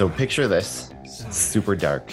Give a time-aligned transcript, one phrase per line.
[0.00, 0.90] So picture this.
[1.30, 2.10] Super dark.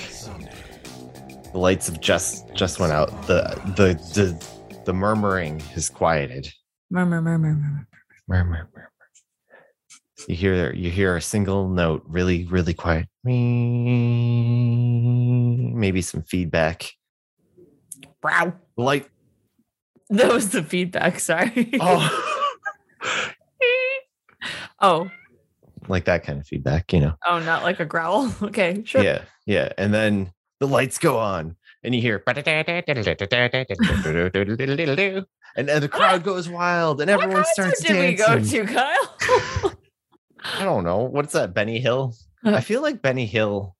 [1.53, 3.09] The lights have just just went out.
[3.27, 6.53] The the the, the murmuring has quieted.
[6.89, 7.87] Murmur, murmur, murmur.
[8.27, 8.69] Murmur, murmur.
[8.73, 8.91] murmur.
[10.27, 13.07] You hear you hear a single note really, really quiet.
[13.23, 13.31] Maybe
[16.01, 16.91] some feedback.
[18.23, 18.53] Wow.
[18.77, 19.07] Light.
[20.09, 21.19] That was the feedback.
[21.19, 21.69] Sorry.
[21.79, 22.33] Oh,
[24.81, 25.09] oh,
[25.87, 27.13] like that kind of feedback, you know.
[27.25, 28.33] oh, not like a growl.
[28.41, 29.03] Okay, sure.
[29.03, 29.71] Yeah, yeah.
[29.77, 32.19] And then the lights go on, and you hear,
[35.55, 38.65] and then the crowd goes wild, and everyone starts did we dancing.
[38.65, 39.73] go to, Kyle?
[40.59, 40.99] I don't know.
[41.03, 41.53] What's that?
[41.53, 42.13] Benny Hill?
[42.43, 43.75] I feel like Benny Hill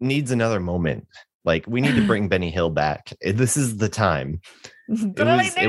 [0.00, 1.06] needs another moment.
[1.44, 3.12] Like we need to bring Benny Hill back.
[3.22, 4.40] Eh, This is the time.
[4.88, 5.68] was- it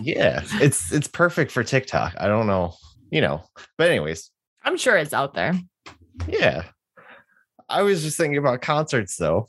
[0.00, 2.14] Yeah, it's it's perfect for TikTok.
[2.18, 2.74] I don't know,
[3.10, 3.42] you know.
[3.78, 4.30] But anyways,
[4.64, 5.54] I'm sure it's out there.
[6.28, 6.64] yeah.
[7.70, 9.46] I was just thinking about concerts though.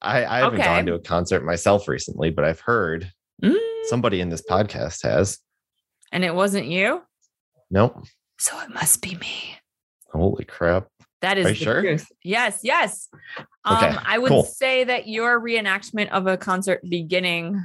[0.00, 0.64] I, I haven't Okay.
[0.64, 3.10] gone to a concert myself recently, but I've heard
[3.42, 5.38] Mm, somebody in this podcast has.
[6.12, 7.02] And it wasn't you,
[7.70, 8.04] Nope.
[8.38, 9.56] so it must be me.
[10.12, 10.86] Holy crap.
[11.20, 11.80] That is the sure?
[11.80, 12.06] truth.
[12.22, 13.08] Yes, yes.
[13.64, 14.44] Um, Okay, I would cool.
[14.44, 17.60] say that your reenactment of a concert beginning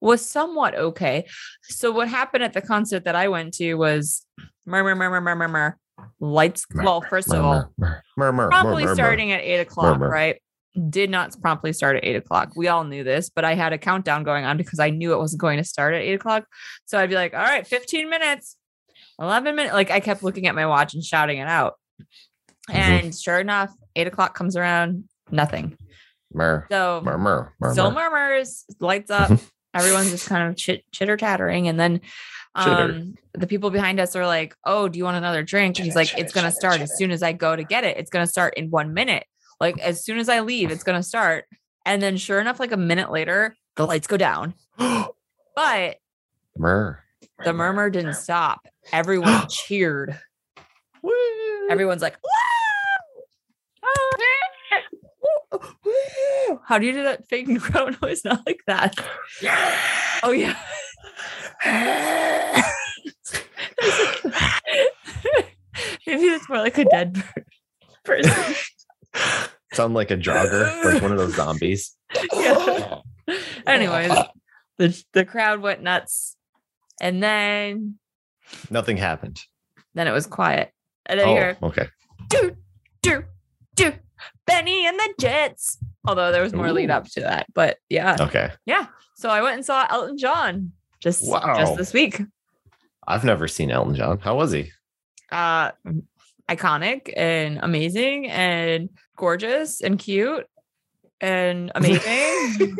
[0.00, 1.26] was somewhat okay.
[1.64, 4.24] So what happened at the concert that I went to was
[4.64, 5.78] murmur, murmur, murmur, murmur,
[6.20, 6.66] lights.
[6.74, 8.94] Well, first of all, Murmur, murmur, promptly murmur.
[8.94, 10.10] starting at eight o'clock, Murmur.
[10.10, 10.40] right?
[10.88, 12.52] Did not promptly start at eight o'clock.
[12.56, 15.18] We all knew this, but I had a countdown going on because I knew it
[15.18, 16.44] wasn't going to start at eight o'clock.
[16.86, 18.56] So I'd be like, all right, 15 minutes,
[19.18, 19.74] 11 minutes.
[19.74, 21.74] Like I kept looking at my watch and shouting it out.
[22.68, 22.74] Mhm.
[22.74, 25.76] And sure enough, eight o'clock comes around, nothing.
[26.32, 27.72] Mur, So murmur, murmur.
[27.74, 29.32] still murmurs, lights up.
[29.74, 31.66] Everyone's just kind of chit chitter chattering.
[31.66, 32.00] And then
[32.58, 32.82] Chitter.
[32.82, 35.76] um, the people behind us are like, Oh, do you want another drink?
[35.76, 37.96] He's like, It's going to start as soon as I go to get it.
[37.96, 39.24] It's going to start in one minute.
[39.60, 41.44] Like, as soon as I leave, it's going to start.
[41.86, 44.54] And then, sure enough, like a minute later, the lights go down.
[45.56, 45.96] But
[47.44, 48.66] the murmur didn't stop.
[48.92, 50.18] Everyone cheered.
[51.02, 51.12] Woo.
[51.70, 52.16] Everyone's like!
[56.64, 58.24] How do you do that fake crowd noise?
[58.24, 58.94] Not like that.
[60.22, 60.56] Oh yeah.
[66.06, 67.22] Maybe it's more like a dead
[68.04, 68.54] person.
[69.72, 71.96] Sound like a jogger, like one of those zombies.
[72.32, 72.98] Yeah.
[73.66, 74.12] Anyways,
[74.78, 76.36] the the crowd went nuts,
[77.00, 77.98] and then
[78.68, 79.40] Nothing happened.
[79.94, 80.72] then it was quiet,
[81.06, 81.88] and then Oh, hear okay.
[82.28, 82.56] do
[83.02, 83.22] do
[83.76, 83.92] do
[84.46, 85.78] Bennie and the Jets.
[86.06, 88.50] Although there was more lead up to that, but yeah, Okay.
[88.66, 88.86] yeah.
[89.16, 91.54] So I went and saw Elton John just Wow.
[91.58, 92.20] just this week.
[93.06, 94.18] I've never seen Elton John.
[94.18, 94.70] How was he?
[95.32, 95.70] Uh,
[96.48, 100.46] iconic and amazing and gorgeous and cute
[101.20, 102.76] and amazing.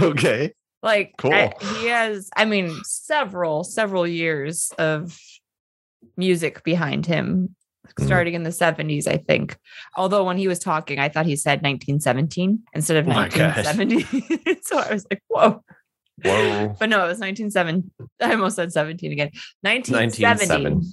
[0.00, 0.52] okay.
[0.82, 1.32] like Cool.
[1.32, 5.16] I- he has, I mean, several several years of
[6.16, 7.54] music behind him.
[7.98, 8.04] Mhm.
[8.06, 9.56] Starting in the 70s, I think.
[9.96, 14.60] Although when he was talking, I thought he said 1917 instead of Oh 1970.
[14.62, 15.62] so I was like, whoa.
[16.24, 16.76] Whoa.
[16.78, 17.90] But no, it was 1970.
[18.20, 19.30] I almost said 17 again.
[19.62, 20.24] 1970.
[20.24, 20.86] 1970.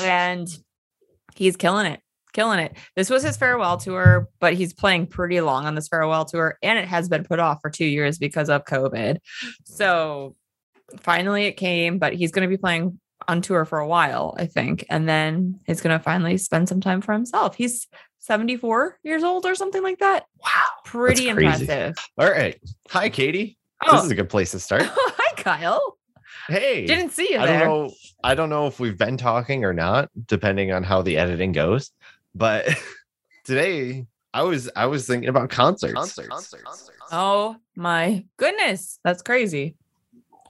[0.00, 0.48] And
[1.34, 2.00] he's killing it.
[2.32, 2.76] Killing it.
[2.96, 6.56] This was his farewell tour, but he's playing pretty long on this farewell tour.
[6.62, 9.18] And it has been put off for two years because of COVID.
[9.64, 10.34] So
[11.00, 14.46] finally it came, but he's going to be playing on tour for a while, I
[14.46, 14.86] think.
[14.88, 17.54] And then he's going to finally spend some time for himself.
[17.54, 17.86] He's
[18.20, 20.24] 74 years old or something like that.
[20.42, 20.50] Wow.
[20.84, 21.96] Pretty impressive.
[22.16, 22.58] All right.
[22.90, 23.58] Hi, Katie.
[23.84, 24.82] This Oh, is a good place to start.
[24.86, 25.98] hi, Kyle.
[26.48, 26.86] Hey.
[26.86, 27.60] Didn't see you I there.
[27.60, 27.94] don't know.
[28.24, 31.90] I don't know if we've been talking or not, depending on how the editing goes.
[32.34, 32.68] But
[33.44, 35.94] today I was I was thinking about concerts.
[35.94, 36.90] Concerts.
[37.10, 38.98] Oh my goodness.
[39.04, 39.76] That's crazy.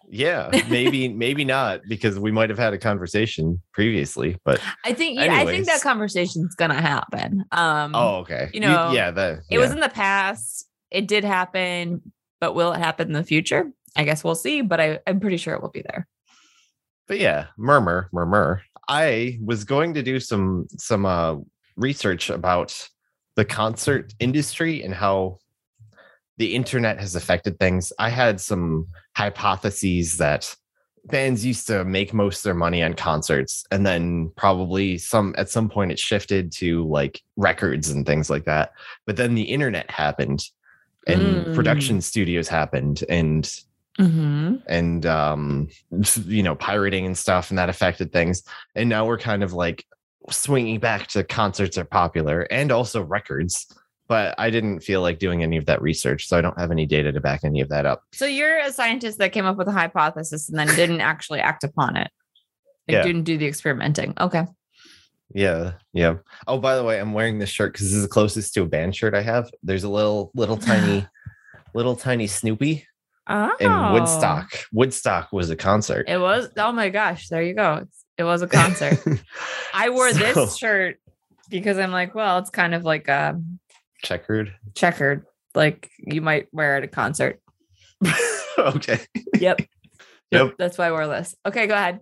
[0.08, 4.38] Yeah, maybe maybe not because we might have had a conversation previously.
[4.44, 5.82] But I think yeah, I think that Anyways.
[5.82, 7.44] conversation's gonna happen.
[7.50, 8.50] Um oh, okay.
[8.52, 10.69] you know, yeah, that it was in the past.
[10.90, 12.12] It did happen,
[12.43, 13.71] but will it happen in the future?
[13.94, 16.09] I guess we'll see, but I, I'm pretty sure it will be there.
[17.06, 18.62] but yeah, murmur, murmur.
[18.89, 21.37] I was going to do some some uh
[21.77, 22.77] research about
[23.37, 25.39] the concert industry and how
[26.39, 27.93] the internet has affected things.
[27.97, 30.53] I had some hypotheses that
[31.05, 35.49] bands used to make most of their money on concerts and then probably some at
[35.49, 38.71] some point it shifted to like records and things like that
[39.05, 40.41] but then the internet happened
[41.06, 41.54] and Mm.
[41.54, 43.50] production studios happened and
[43.99, 44.54] Mm-hmm.
[44.69, 45.69] and um
[46.26, 48.43] you know pirating and stuff and that affected things
[48.75, 49.84] and now we're kind of like
[50.31, 53.66] swinging back to concerts are popular and also records
[54.08, 56.87] but i didn't feel like doing any of that research so i don't have any
[56.87, 59.69] data to back any of that up So you're a scientist that came up with
[59.69, 62.10] a hypothesis and then didn't actually act upon it.
[62.88, 63.02] Like Yeah.
[63.02, 64.14] didn't do the experimenting.
[64.19, 64.46] Okay.
[65.34, 68.52] Yeah yeah oh by the way i'm wearing this shirt because this is the closest
[68.55, 71.06] to a band shirt i have there's a little little tiny
[71.75, 72.87] little tiny snoopy
[73.29, 73.52] Oh.
[73.61, 76.49] in woodstock woodstock was a concert It was.
[76.58, 77.29] Oh my gosh.
[77.29, 77.87] There you go.
[78.19, 78.99] It was a concert.
[79.73, 80.96] I wore So- this shirt
[81.49, 83.40] because I'm like, well, it's kind of like a
[84.02, 85.25] checkered checkered.
[85.55, 87.40] Like you might wear at a concert.
[88.58, 88.99] okay
[89.38, 89.62] Yep.
[90.32, 90.55] Yep.
[90.58, 91.37] That's why I wore this.
[91.46, 92.00] Okay, go ahead.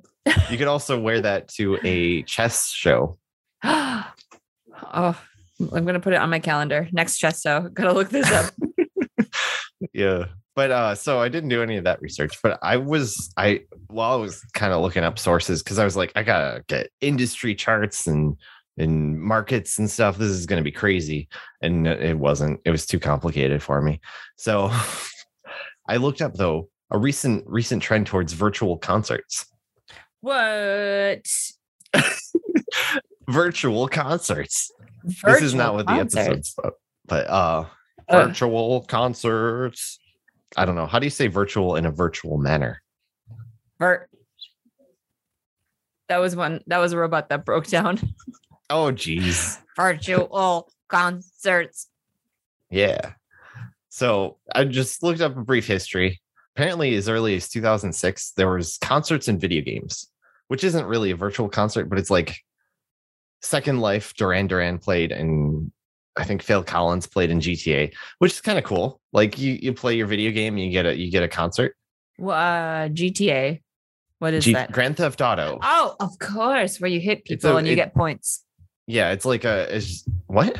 [0.50, 3.18] you could also wear that to a chess show
[3.64, 4.14] oh,
[4.94, 6.88] I'm gonna put it on my calendar.
[6.92, 7.68] Next chest show.
[7.74, 8.52] Gotta look this up.
[9.92, 13.60] yeah but uh so i didn't do any of that research but i was i
[13.86, 16.90] while i was kind of looking up sources because i was like i gotta get
[17.00, 18.36] industry charts and
[18.76, 21.28] and markets and stuff this is going to be crazy
[21.62, 24.00] and it wasn't it was too complicated for me
[24.36, 24.70] so
[25.88, 29.46] i looked up though a recent recent trend towards virtual concerts
[30.20, 31.26] what?
[33.30, 34.70] Virtual concerts
[35.04, 36.74] this is not what the episode's about
[37.06, 37.64] but uh
[38.10, 39.98] virtual concerts
[40.56, 42.82] i don't know how do you say virtual in a virtual manner
[43.78, 44.08] Vir-
[46.10, 46.60] that was one.
[46.66, 47.98] That was a robot that broke down.
[48.72, 49.58] Oh, geez.
[49.74, 51.88] Virtual concerts.
[52.70, 53.14] Yeah.
[53.88, 56.20] So I just looked up a brief history.
[56.54, 60.08] Apparently, as early as 2006, there was concerts and video games,
[60.46, 62.36] which isn't really a virtual concert, but it's like
[63.42, 64.14] Second Life.
[64.14, 65.70] Duran Duran played, and
[66.16, 69.00] I think Phil Collins played in GTA, which is kind of cool.
[69.12, 71.74] Like you, you play your video game, and you get a you get a concert.
[72.18, 73.62] Well, Uh, GTA.
[74.18, 74.70] What is G- that?
[74.70, 75.58] Grand Theft Auto.
[75.62, 78.44] Oh, of course, where you hit people a- and you it- get points.
[78.86, 80.58] Yeah, it's like a it's what?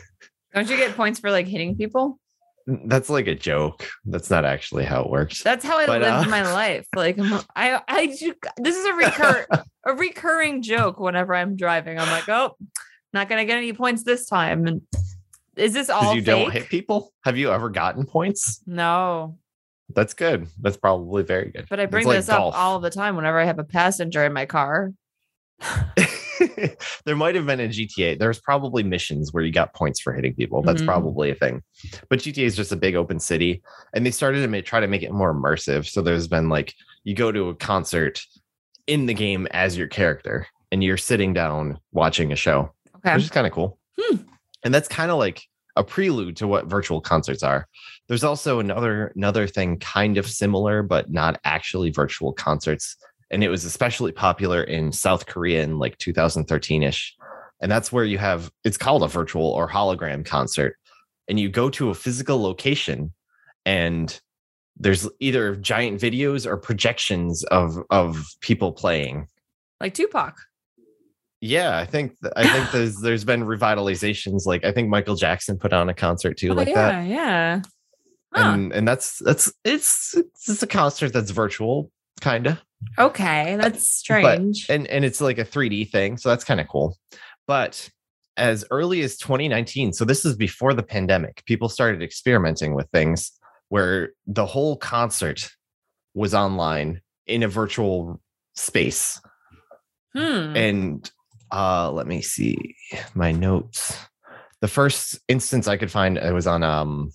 [0.54, 2.18] Don't you get points for like hitting people?
[2.66, 3.86] That's like a joke.
[4.04, 5.42] That's not actually how it works.
[5.42, 6.86] That's how I But, live uh, my life.
[6.96, 7.16] Like
[7.54, 8.06] I, I,
[8.56, 9.46] this is a recur,
[9.86, 10.98] a recurring joke.
[10.98, 12.56] Whenever I'm driving, I'm like, oh,
[13.12, 14.66] not gonna get any points this time.
[14.66, 14.82] And
[15.54, 17.12] is this all you don't hit people.
[17.24, 18.60] Have you ever gotten points?
[18.66, 19.38] No,
[19.94, 20.48] That's good.
[20.60, 21.66] That's probably very good.
[21.70, 22.54] but I bring like this golf.
[22.54, 24.92] up all the time whenever I have a passenger in my car.
[27.04, 28.18] there might have been a GTA.
[28.18, 30.62] There's probably missions where you got points for hitting people.
[30.62, 30.86] That's Mhm.
[30.86, 31.62] probably a thing.
[32.08, 33.62] But GTA is just a big open city,
[33.94, 35.86] and they started to ma- try to make it more immersive.
[35.86, 36.74] So there's been like
[37.04, 38.22] you go to a concert
[38.86, 43.14] in the game as your character, and you're sitting down watching a show, Okay.
[43.14, 43.78] which is kind of cool.
[44.00, 44.16] Hmm.
[44.64, 45.42] And that's kind of like
[45.76, 47.68] a prelude to what virtual concerts are.
[48.08, 52.96] There's also another another thing kind of similar, but not actually virtual concerts.
[53.30, 57.16] And it was especially popular in South Korea in like 2013-ish.
[57.60, 60.76] And that's where you have it's called a virtual or hologram concert.
[61.28, 63.12] And you go to a physical location
[63.64, 64.20] and
[64.76, 69.26] there's either giant videos or projections of of people playing.
[69.80, 70.36] Like Tupac.
[71.40, 74.46] Yeah, I think th- I think there's there's been revitalizations.
[74.46, 77.06] Like I think Michael Jackson put on a concert too, Oh, like yeah, that.
[77.08, 77.60] yeah.
[78.34, 78.50] Huh.
[78.52, 82.62] And and that's that's it's it's a concert that's virtual, kind of.
[82.98, 84.66] okay, that's strange.
[84.68, 86.96] and and it's like a 3D thing, so that's kind of cool.
[87.46, 87.88] But
[88.36, 93.32] as early as 2019, so this is before the pandemic, people started experimenting with things
[93.68, 95.50] where the whole concert
[96.14, 98.20] was online in a virtual
[98.54, 99.20] space.
[100.14, 100.56] hmm.
[100.56, 101.10] And
[101.52, 102.74] uh let me see
[103.14, 103.96] my notes.
[104.60, 107.10] The first instance I could find it was on um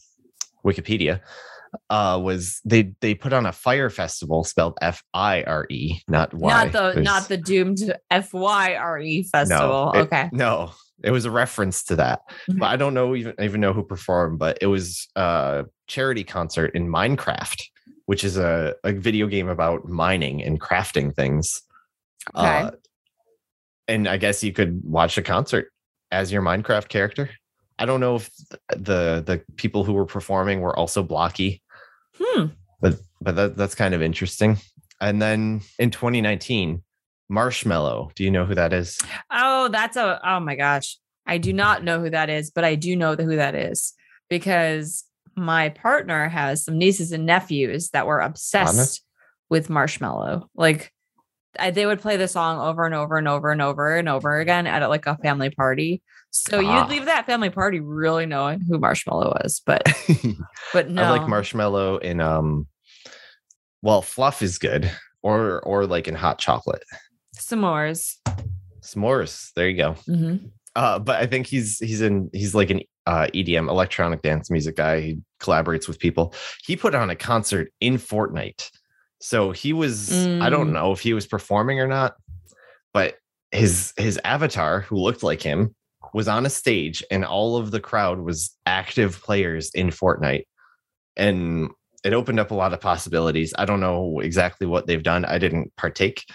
[0.66, 1.22] Wikipedia
[1.90, 6.34] uh was they they put on a fire festival spelled F I R E not
[6.34, 6.50] Y.
[6.50, 9.92] not the There's- not the doomed F Y R E festival.
[9.94, 10.30] it- okay.
[10.34, 10.72] No,
[11.04, 12.20] it was a reference to that.
[12.48, 16.76] But I don't know even even know who performed, but it was a charity concert
[16.76, 17.62] in Minecraft,
[18.06, 21.62] which is a, a video game about mining and crafting things.
[22.36, 22.48] Okay.
[22.48, 22.72] Uh,
[23.88, 25.70] and I guess you could watch a concert
[26.12, 27.30] as your Minecraft character.
[27.82, 28.30] I don't know if
[28.70, 31.64] the the people who were performing were also blocky,
[32.16, 32.46] hmm.
[32.80, 34.58] but but that, that's kind of interesting.
[35.00, 36.84] And then in 2019,
[37.32, 38.14] Marshmello.
[38.14, 39.00] Do you know who that is?
[39.32, 41.00] Oh, that's a oh my gosh.
[41.26, 43.94] I do not know who that is, but I do know who that is
[44.30, 45.04] because
[45.36, 49.04] my partner has some nieces and nephews that were obsessed
[49.50, 50.46] with Marshmello.
[50.54, 50.94] Like
[51.60, 54.40] I, they would play the song over and over and over and over and over
[54.40, 56.02] again at like a family party.
[56.32, 56.82] So Ah.
[56.82, 59.84] you'd leave that family party really knowing who Marshmello was, but
[60.74, 62.68] but no, I like marshmallow in um
[63.82, 64.90] well, fluff is good.
[65.24, 66.84] Or or like in hot chocolate.
[67.38, 68.16] s'mores.
[68.82, 69.52] S'mores.
[69.56, 69.94] There you go.
[70.08, 70.50] Mhm.
[70.76, 74.78] Uh, but I think he's he's in he's like an uh, EDM electronic dance music
[74.78, 75.02] guy.
[75.02, 76.34] He collaborates with people.
[76.66, 78.70] He put on a concert in Fortnite.
[79.22, 80.74] So he was I don't Mm.
[80.74, 82.16] know if he was performing or not,
[82.94, 83.16] but
[83.52, 85.76] his his avatar who looked like him
[86.14, 90.44] was on a stage and all of the crowd was active players in Fortnite.
[91.16, 91.70] And
[92.04, 93.54] it opened up a lot of possibilities.
[93.58, 95.24] I don't know exactly what they've done.
[95.26, 96.26] I didn't partake,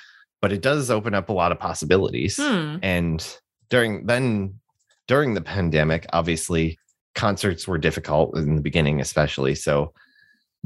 [0.40, 2.76] but it does open up a lot of possibilities Hmm.
[2.83, 3.38] and
[3.69, 4.61] during then
[5.09, 6.78] during the pandemic obviously
[7.14, 9.93] concerts were difficult in the beginning especially so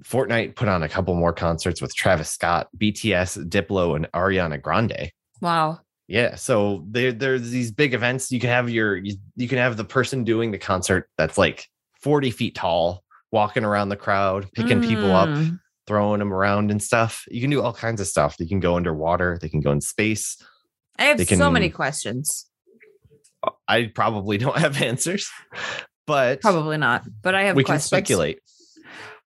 [0.03, 5.11] fortnite put on a couple more concerts with travis scott bts diplo and ariana grande
[5.41, 5.81] Wow.
[6.09, 9.77] yeah so there, there's these big events you can have your you, you can have
[9.77, 11.67] the person doing the concert that's like
[12.03, 13.03] 40 feet tall
[13.33, 15.59] walking around the crowd picking people up Mm.
[15.87, 18.77] throwing them around and stuff you can do all kinds of stuff They can go
[18.77, 20.37] underwater they can go in space
[20.99, 22.47] I have They so many questions.
[23.67, 25.31] I probably don't have answers,
[26.07, 27.87] but Probably not, but I have we can questions.
[27.87, 28.41] speculate.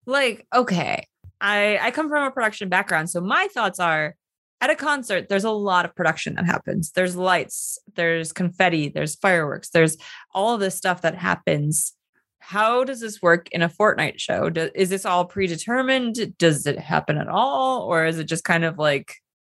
[0.06, 1.06] Like okay
[1.40, 4.14] i i come from a production background so my thoughts are
[4.60, 6.92] at a concert there's a lot of production that happens.
[6.92, 9.96] There's lights there's confetti there's fireworks there's
[10.32, 11.92] all this stuff that happens.
[12.38, 14.50] How does this work in a Fortnite show?
[14.50, 16.36] Do, is this all predetermined?
[16.36, 17.82] Does it happen at all?
[17.82, 19.14] Or is it just kind of like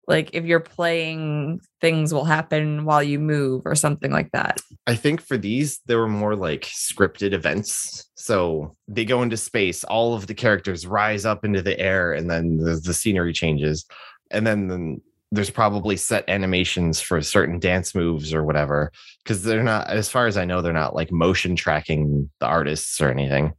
[0.10, 4.96] like if you're playing things will happen while you move or something like that I
[4.96, 8.10] think for these, there were more like scripted events.
[8.16, 12.28] So they go into space, all of the characters rise up into the air, and
[12.28, 13.86] then the, the scenery changes.
[14.32, 15.00] And then, then
[15.32, 18.92] there's probably set animations for certain dance moves or whatever.
[19.24, 23.00] Because they're not, as far as I know, they're not like motion tracking the artists
[23.00, 23.54] or anything.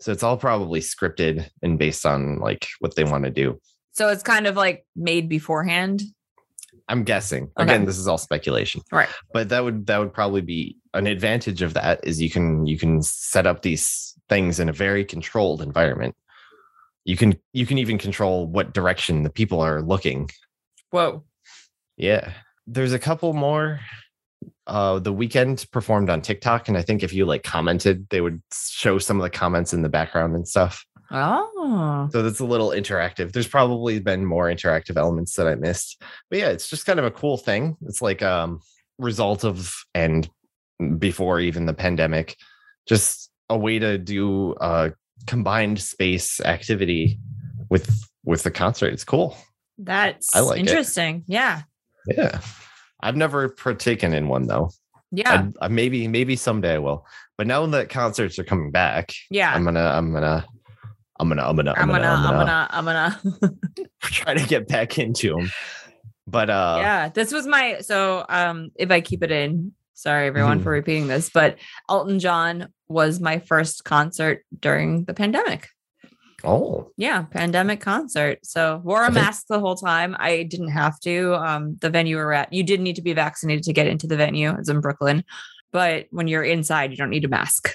[0.00, 3.60] So it's all probably scripted and based on like what they want to do.
[3.92, 6.02] So it's kind of like made beforehand
[6.90, 7.44] I'm guessing.
[7.56, 7.62] Okay.
[7.62, 8.82] Again, this is all speculation.
[8.90, 9.08] Right.
[9.32, 12.76] But that would that would probably be an advantage of that is you can you
[12.76, 16.16] can set up these things in a very controlled environment.
[17.04, 20.30] You can you can even control what direction the people are looking.
[20.90, 21.22] whoa
[21.96, 22.32] Yeah.
[22.66, 23.80] There's a couple more.
[24.66, 28.42] Uh the Weeknd performed on TikTok and I think if you like commented, they would
[28.52, 30.84] show some of the comments in the background and stuff.
[31.10, 33.32] Oh So that's a little interactive.
[33.32, 36.02] There's probably been more interactive elements that I missed.
[36.28, 37.76] But yeah, it's just kind of a cool thing.
[37.86, 38.60] It's like um
[38.98, 40.28] result of and
[40.98, 42.36] before even the pandemic,
[42.86, 44.92] just a way to do a
[45.26, 47.18] combined space activity
[47.68, 48.92] with with the concert.
[48.92, 49.36] It's cool.
[49.78, 50.60] That's I like it.
[50.60, 51.24] interesting.
[51.26, 51.62] Yeah.
[52.06, 52.40] Yeah.
[53.02, 54.70] I've never partaken in one though.
[55.10, 55.48] Yeah.
[55.60, 57.06] I, I maybe maybe someday I will.
[57.36, 59.52] But now that concerts are coming back, yeah.
[59.54, 60.46] I'm gonna I'm gonna
[61.20, 63.54] I'm gonna I'm gonna I'm gonna, I'm gonna, I'm gonna.
[64.02, 65.50] try to get back into them.
[66.26, 67.08] But uh yeah.
[67.08, 70.62] This was my, so um, if I keep it in, sorry everyone Mhm.
[70.62, 71.58] for repeating this, but
[71.88, 75.68] Elton John was my first concert during the pandemic.
[76.44, 77.22] oh Yeah.
[77.22, 78.38] Pandemic concert.
[78.44, 80.16] So wore a mask the whole time.
[80.18, 81.34] I didn't have to.
[81.34, 84.16] Um, the venue we're at, you did need to be vaccinated to get into the
[84.16, 84.54] venue.
[84.58, 85.24] It's in Brooklyn.
[85.72, 87.70] But when you're inside, you don't need a mask.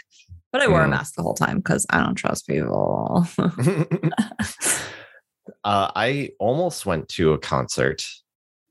[0.55, 0.91] But I wore a Mm.
[0.91, 3.27] mask the whole time because I don't trust people.
[5.65, 8.01] uh I almost went to a concert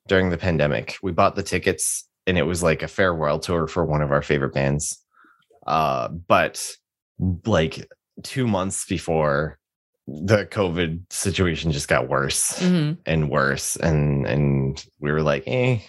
[0.09, 0.97] during the pandemic.
[1.03, 4.23] We bought the tickets and it was like a farewell tour for one of our
[4.23, 4.99] favorite bands.
[5.67, 6.75] Uh but
[7.45, 7.87] like
[8.23, 9.59] 2 months before
[10.07, 12.97] the covid situation just got worse Mhm.
[13.05, 15.81] and worse and and we were like, "Eh,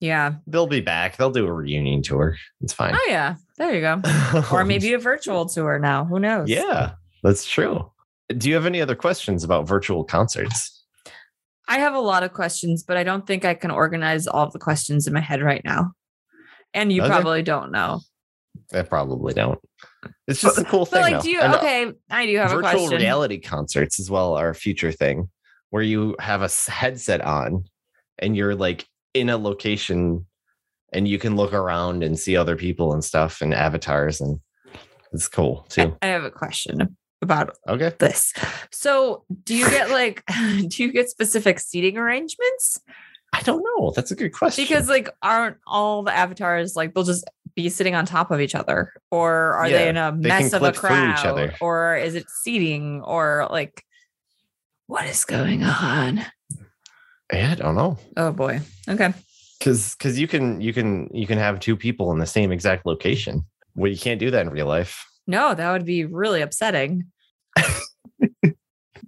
[0.00, 0.34] Yeah.
[0.48, 1.16] they'll be back.
[1.16, 2.34] They'll do a reunion tour.
[2.60, 3.36] It's fine." Oh, yeah.
[3.60, 4.00] There you go.
[4.52, 6.06] or maybe a virtual tour now.
[6.06, 6.48] Who knows?
[6.48, 7.90] Yeah, that's true.
[8.28, 10.82] Do you have any other questions about virtual concerts?
[11.68, 14.52] I have a lot of questions, but I don't think I can organize all of
[14.54, 15.92] the questions in my head right now.
[16.72, 17.10] And you Okay.
[17.10, 18.00] probably don't know.
[18.72, 19.58] I probably don't.
[20.26, 21.02] It's just a cool thing.
[21.02, 21.40] like, do you?
[21.40, 22.98] And, uh, Okay, I do have a virtual question.
[22.98, 25.28] reality concerts as well are a future thing
[25.68, 27.64] where you have a headset on
[28.18, 30.24] and you're like in a location
[30.92, 34.40] and you can look around and see other people and stuff and avatars and
[35.12, 35.96] it's cool too.
[36.02, 37.92] I have a question about Okay.
[37.98, 38.32] this.
[38.70, 40.22] So, do you get like,
[40.68, 42.80] do you get specific seating arrangements?
[43.32, 43.92] I don't know.
[43.94, 44.64] That's a good question.
[44.64, 48.54] Because like, aren't all the avatars like they'll just be sitting on top of each
[48.54, 53.02] other, or are they in a they mess of a crowd, or is it seating,
[53.02, 53.84] or like
[54.86, 56.24] what is going on?
[57.32, 57.98] Yeah, I don't know.
[58.16, 58.60] Oh boy.
[58.88, 59.12] Okay.
[59.60, 62.86] Cause cause you can you can you can have two people in the same exact
[62.86, 63.44] location.
[63.74, 65.04] Well, you can't do that in real life.
[65.26, 67.04] No, that would be really upsetting.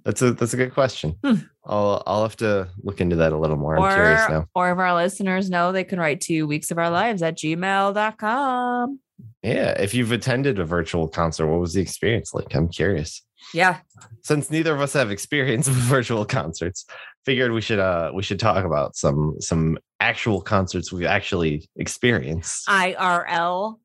[0.04, 1.14] That's a that's a good question.
[1.24, 1.34] Hmm.
[1.64, 3.78] I'll I'll have to look into that a little more.
[3.78, 4.46] I'm curious Or, now.
[4.54, 8.98] or if our listeners know, they can write to weeks of our lives at gmail.com.
[9.44, 9.80] Yeah.
[9.80, 12.52] If you've attended a virtual concert, what was the experience like?
[12.54, 13.22] I'm curious.
[13.54, 13.78] Yeah.
[14.22, 16.84] Since neither of us have experience with virtual concerts,
[17.24, 22.66] figured we should uh we should talk about some some actual concerts we've actually experienced.
[22.66, 23.76] IRL.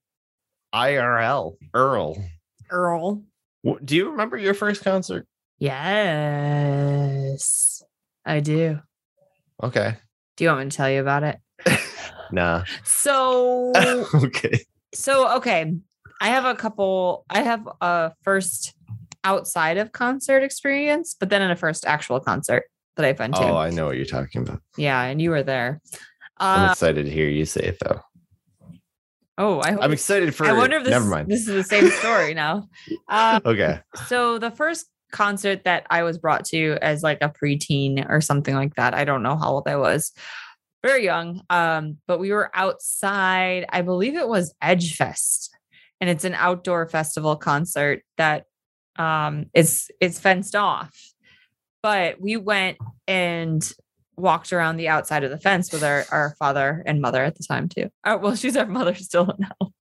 [0.74, 1.56] IRL.
[1.74, 2.18] Earl.
[2.72, 3.24] Earl.
[3.86, 5.28] Do you remember your first concert?
[5.60, 5.84] Yes,
[8.26, 8.80] I do.
[9.62, 9.96] Okay.
[10.36, 11.38] Do you want me to tell you about it?
[12.30, 12.66] Nah.
[12.84, 13.72] So,
[14.14, 14.66] okay.
[14.94, 15.74] so okay.
[16.20, 18.76] I have a couple, I have a first
[19.24, 22.66] outside of concert experience, but then in a first actual concert
[22.98, 23.40] that I've been to.
[23.40, 24.62] Oh, I know what you're talking about.
[24.78, 25.82] yeah, and you were there.
[26.38, 28.02] I'm Uh, excited to hear you say it though.
[29.38, 29.84] oh, I hope.
[29.84, 31.30] I'm excited for I wonder if this, never mind.
[31.30, 32.68] this is the same story now.
[33.10, 33.80] Um, okay.
[34.08, 38.54] so the first concert that I was brought to as like a preteen or something
[38.56, 38.94] like that.
[38.94, 40.12] I don't know how old I was.
[40.84, 41.42] Very young.
[41.50, 45.50] Um, but we were outside, I believe it was Edgefest,
[46.02, 48.44] And it's an outdoor festival concert that
[48.98, 50.92] um is it's fenced off.
[51.88, 53.74] But we went and
[54.18, 57.46] walked around the outside of the fence with our, our father and mother at the
[57.46, 57.90] time too.
[58.04, 59.72] Uh, well, she's our mother still now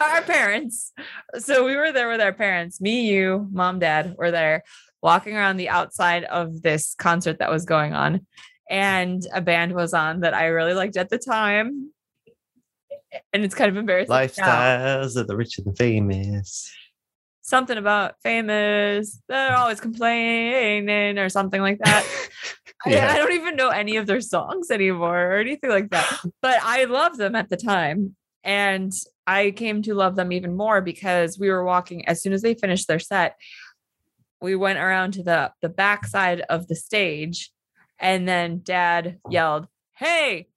[0.00, 0.92] our parents.
[1.40, 2.80] So we were there with our parents.
[2.80, 4.62] Me, you, mom, dad were there
[5.02, 8.24] walking around the outside of this concert that was going on.
[8.70, 11.90] And a band was on that I really liked at the time.
[13.32, 14.14] And it's kind of embarrassing.
[14.14, 14.22] now.
[14.22, 16.72] Lifestyles of the rich and the famous.
[17.50, 19.20] Something about famous.
[19.28, 22.06] They're always complaining or something like that.
[22.86, 23.12] Yeah.
[23.12, 26.18] I, don't even know any of their songs anymore or anything like that.
[26.40, 28.16] But I loved them at the time.
[28.42, 28.90] And
[29.26, 32.54] I came to love them even more because we were walking as soon as they
[32.54, 33.36] finished their set.
[34.40, 37.52] We went around to the the back side of the stage,
[37.98, 40.48] and then Dad yelled, "Hey,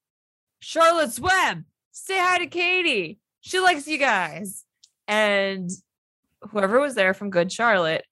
[0.61, 3.19] Charlotte's Web, say hi to Katie.
[3.41, 4.63] She likes you guys."
[5.09, 5.69] And
[6.51, 8.05] whoever was there from Good Charlotte,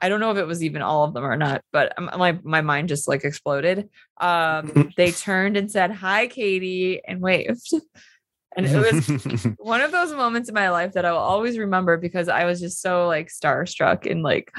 [0.00, 2.60] I don't know if it was even all of them or not, but my my
[2.60, 3.88] mind just like exploded.
[4.20, 7.70] Um, they turned and said, "Hi, Katie," and waved.
[8.56, 11.96] And it was one of those moments in my life that I will always remember
[11.98, 14.50] because I was just so like starstruck and like,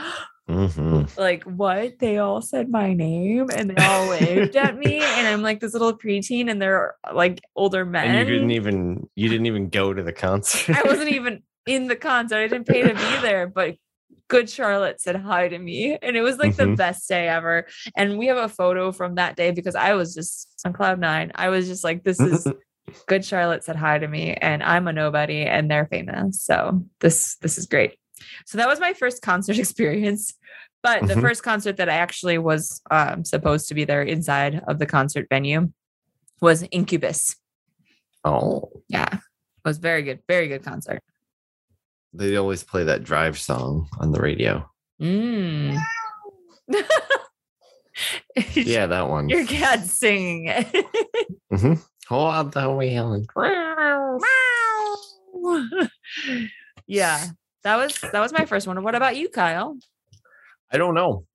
[0.49, 1.15] Mhm.
[1.17, 1.99] like what?
[1.99, 5.73] They all said my name and they all waved at me, and I'm like this
[5.73, 8.05] little preteen, and they're like older men.
[8.15, 10.77] And you didn't even you didn't even go to the concert.
[10.77, 12.37] I wasn't even in the concert.
[12.37, 13.75] I didn't pay to be there, but
[14.29, 15.97] good Charlotte said hi to me.
[16.01, 16.77] And it was like the Mhm.
[16.77, 17.67] best day ever.
[17.95, 21.31] And we have a photo from that day because I was just on cloud nine.
[21.35, 22.47] I was just like, this is
[23.07, 26.41] good Charlotte said hi to me and I'm a nobody and they're famous.
[26.41, 27.95] So this this is great.
[28.45, 30.33] So that was my first concert experience.
[30.83, 31.21] But the Mhm.
[31.21, 35.27] first concert that I actually was um, supposed to be there inside of the concert
[35.29, 35.71] venue
[36.41, 37.35] was Incubus.
[38.23, 39.07] oh, Yeah.
[39.13, 41.01] It was very good, very good concert.
[42.17, 44.69] They always play that drive song on the radio.
[45.01, 45.77] Mm.
[48.53, 49.27] Yeah, that one.
[49.29, 50.85] Your cat's singing it.
[51.51, 51.73] hmm
[52.07, 53.27] Hold on the wheel and
[56.87, 57.25] yeah.
[57.63, 58.81] That was that was my first one.
[58.83, 59.77] What about you, Kyle?
[60.71, 61.25] I don't know.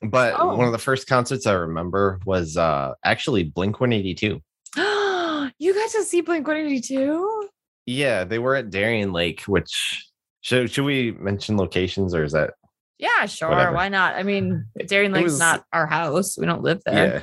[0.00, 0.56] But Oh.
[0.56, 4.40] one of the first concerts I remember was uh actually Blink 182.
[5.58, 7.48] you got to see Blink 182?
[7.86, 10.06] Yeah, they were at Darien Lake, which
[10.42, 12.54] should should we mention locations or is that
[12.98, 13.48] Yeah, sure.
[13.48, 13.72] Whatever.
[13.72, 14.14] Why not?
[14.16, 16.36] I mean, Darien Lake's was- not our house.
[16.38, 17.22] We don't live there.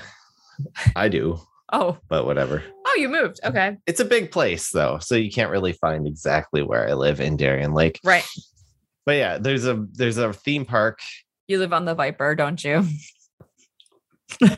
[0.64, 0.72] yeah.
[0.96, 1.40] I do,
[1.72, 2.64] Oh, but whatever.
[2.88, 3.40] oh, you moved.
[3.46, 3.78] Okay.
[3.86, 7.38] It's a big place though, so you can't really find exactly where I live in
[7.38, 8.00] Darien Lake.
[8.04, 8.26] Right.
[9.06, 11.00] But yeah, there's a there's a theme park.
[11.48, 12.86] You live on the Viper, don't you?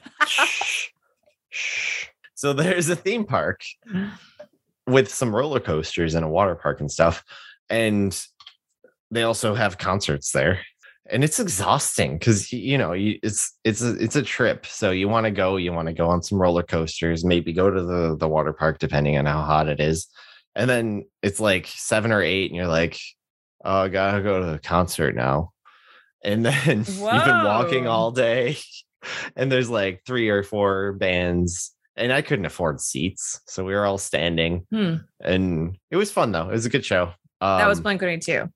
[2.34, 3.62] So there's a theme park
[4.88, 7.24] with some roller coasters and a water park and stuff.
[7.69, 8.19] And
[9.12, 10.60] they also have concerts there.
[11.10, 14.65] And it's exhausting because you know you, it's it's a it's a trip.
[14.65, 17.69] So you want to go, you want to go on some roller coasters, maybe go
[17.69, 20.08] to the the water park depending on how hot it is.
[20.56, 22.97] And then it's like seven or eight, and you're like,
[23.65, 25.52] "Oh, I gotta go to the concert now."
[26.24, 28.58] And then you've been walking all day,
[29.36, 33.86] and there's like three or four bands and I couldn't afford seats, so we were
[33.86, 34.95] all standing, Hmm.
[35.19, 36.47] and it was fun though.
[36.47, 37.12] It was a good show.
[37.41, 38.50] Um, that was Blink 182.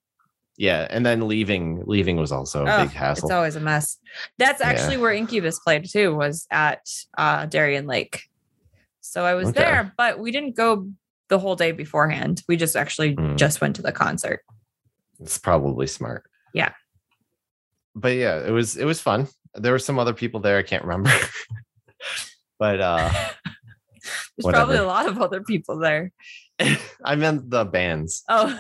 [0.58, 3.28] Yeah, and then leaving leaving was also a Oh, big hassle.
[3.28, 3.98] It's always a mess.
[4.38, 4.68] That's Yeah.
[4.68, 6.82] actually where Incubus played too, was at
[7.18, 8.24] uh, Darien Lake.
[9.02, 9.60] So I was Okay.
[9.62, 10.89] there, but we didn't go
[11.30, 12.41] the whole day beforehand.
[12.48, 13.38] We just actually Mm.
[13.38, 14.41] just went to the concert.
[15.20, 16.24] It's probably smart.
[16.54, 16.74] Yeah.
[17.96, 19.28] But yeah, it was it was fun.
[19.54, 21.10] There were some other people there I can't remember.
[22.60, 23.10] but uh
[24.38, 26.12] There's probably a lot of other people there.
[27.04, 28.24] I meant the bands.
[28.30, 28.60] Oh,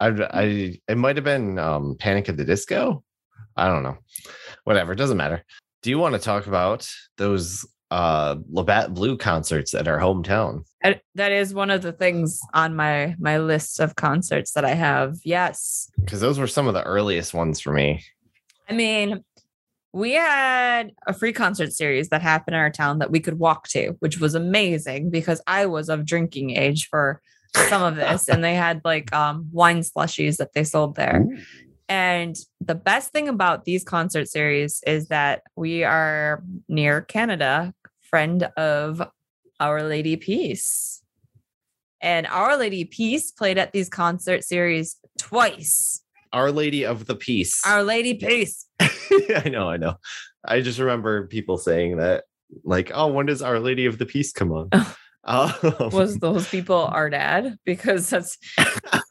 [0.00, 3.02] I I it might have been um Panic at the Disco.
[3.56, 3.98] I don't know.
[4.64, 5.44] Whatever, it doesn't matter.
[5.82, 10.64] Do you want to talk about those uh Labatt Blue concerts at our hometown?
[10.84, 14.74] I- that is one of the things on my my list of concerts that I
[14.74, 15.16] have.
[15.24, 15.90] Yes.
[16.00, 18.04] Because those were some of the earliest ones for me.
[18.68, 19.24] I mean,
[19.94, 23.66] we had a free concert series that happened in our town that we could walk
[23.68, 27.22] to, which was amazing because I was of drinking age for
[27.54, 28.28] some of this.
[28.28, 31.24] and they had like um, wine slushies that they sold there.
[31.88, 38.44] And the best thing about these concert series is that we are near Canada, friend
[38.56, 39.02] of
[39.58, 41.02] Our Lady Peace.
[42.00, 46.02] And Our Lady Peace played at these concert series twice.
[46.32, 47.60] Our Lady of the Peace.
[47.66, 48.66] Our Lady Peace.
[48.80, 49.94] I know, I know.
[50.44, 52.24] I just remember people saying that,
[52.64, 54.68] like, oh, when does Our Lady of the Peace come on?
[55.30, 58.38] Oh, was those people our dad because that's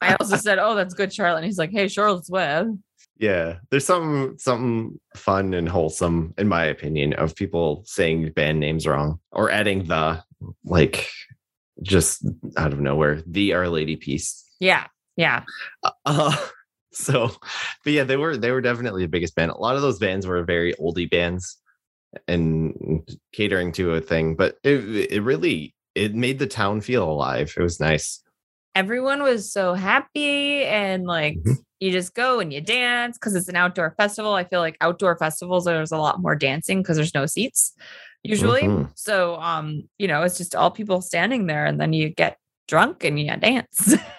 [0.02, 1.38] I also said, Oh, that's good, Charlotte.
[1.38, 2.78] And he's like, Hey, Charlotte's Web.
[3.18, 3.58] yeah.
[3.70, 9.20] There's something something fun and wholesome, in my opinion, of people saying band names wrong
[9.32, 10.22] or adding the
[10.64, 11.08] like
[11.82, 12.26] just
[12.56, 14.44] out of nowhere, the Our Lady Peace.
[14.60, 14.86] Yeah.
[15.16, 15.44] Yeah.
[16.04, 16.36] Uh,
[16.92, 17.30] so,
[17.84, 19.52] but yeah, they were they were definitely the biggest band.
[19.52, 21.58] A lot of those bands were very oldie bands
[22.26, 27.52] and catering to a thing, but it it really it made the town feel alive.
[27.56, 28.22] It was nice.
[28.74, 31.56] Everyone was so happy and like Mhm.
[31.80, 34.34] you just go and you dance because it's an outdoor festival.
[34.34, 37.72] I feel like outdoor festivals there's a lot more dancing because there's no seats
[38.22, 38.62] usually.
[38.62, 38.90] Mhm.
[38.94, 42.36] So um, you know, it's just all people standing there and then you get
[42.68, 43.94] drunk and you dance.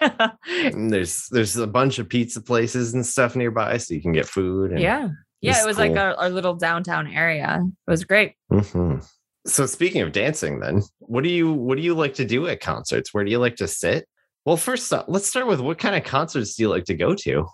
[0.64, 4.26] And there's there's a bunch of pizza places and stuff nearby, so you can get
[4.26, 4.72] food.
[4.72, 5.08] And, yeah.
[5.40, 7.62] Yeah, it was like our, our little downtown area.
[7.64, 8.34] It was great.
[8.52, 9.02] Mhm.
[9.46, 12.60] So speaking of dancing, then what do you what do you like to do at
[12.60, 13.14] concerts?
[13.14, 14.06] Where do you like to sit?
[14.44, 17.46] Well, first let's start with what kind of concerts do you like to go to?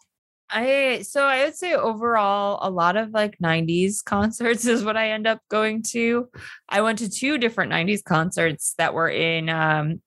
[0.50, 5.10] I so I would say overall a lot of like 90s concerts is what I
[5.10, 6.28] end up going to.
[6.68, 10.00] I went to two different 90s concerts that were in um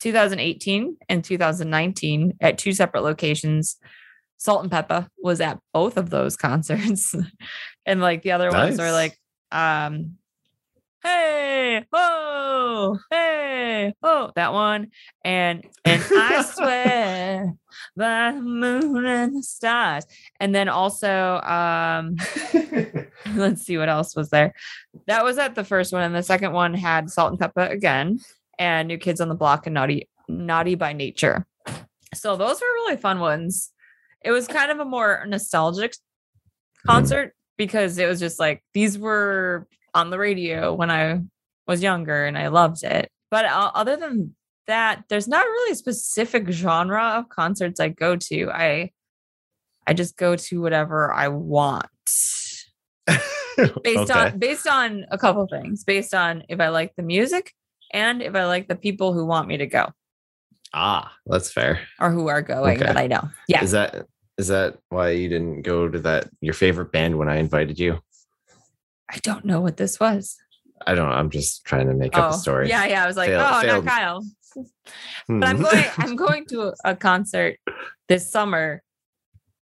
[0.00, 3.76] 2018 and 2019 at two separate locations.
[4.36, 7.14] Salt and Pepa was at both of those concerts.
[7.84, 8.92] and like the other ones were Nice.
[8.92, 9.18] like
[9.50, 10.16] um
[11.08, 14.90] hey oh hey oh that one
[15.24, 17.54] and and I swear
[17.96, 20.06] by the moon and the stars.
[20.40, 22.16] And then also, um,
[23.34, 24.54] let's see what else was there.
[25.06, 28.20] That was at the first one, and the second one had Salt and Pepa again,
[28.58, 31.46] and New Kids on the Block and Naughty Naughty by Nature.
[32.14, 33.70] So those were really fun ones.
[34.24, 35.94] It was kind of a more nostalgic
[36.86, 39.68] concert because it was just like these were
[39.98, 41.20] on the radio when I
[41.66, 43.10] was younger and I loved it.
[43.30, 44.34] But uh, other than
[44.66, 48.50] that, there's not really a specific genre of concerts I go to.
[48.50, 48.92] I
[49.86, 51.86] I just go to whatever I want
[53.06, 54.12] based Okay.
[54.12, 55.84] on based on a couple things.
[55.84, 57.52] Based on if I like the music
[57.92, 59.86] and if I like the people who want me to go
[60.74, 61.80] ah, that's fair.
[61.98, 62.86] or who are going Okay.
[62.86, 63.28] that I know.
[63.48, 63.62] Yeah.
[63.64, 64.06] Is that
[64.36, 68.00] is that why you didn't go to that your favorite band when I invited you?
[69.08, 70.36] I don't know what this was.
[70.86, 71.08] I don't.
[71.08, 72.66] I'm just trying to make up a story.
[72.66, 73.04] Oh, Yeah, yeah.
[73.04, 73.84] I was like, Failed- oh, failed.
[73.84, 74.24] not Kyle.
[75.26, 75.40] Hmm.
[75.40, 75.84] But I'm going.
[75.98, 77.56] I'm going to a concert
[78.08, 78.82] this summer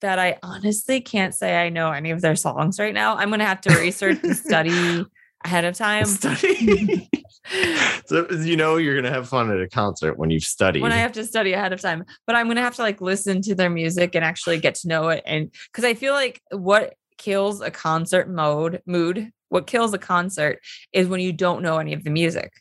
[0.00, 3.16] that I honestly can't say I know any of their songs right now.
[3.16, 5.04] I'm going to have to research and study
[5.44, 6.04] ahead of time.
[6.04, 7.08] study.
[8.06, 10.82] so you know you're gonna have fun at a concert when you've studied.
[10.82, 12.04] when I have to study ahead of time.
[12.26, 15.08] But I'm gonna have to like listen to their music and actually get to know
[15.08, 15.22] it.
[15.24, 20.60] And because I feel like what kills a concert mode mood, what kills a concert
[20.92, 22.52] is when you don't know any of the music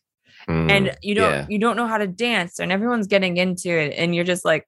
[0.48, 1.46] Mm, and you don't yeah.
[1.50, 4.66] you don't know how to dance and everyone's getting into it and you're just like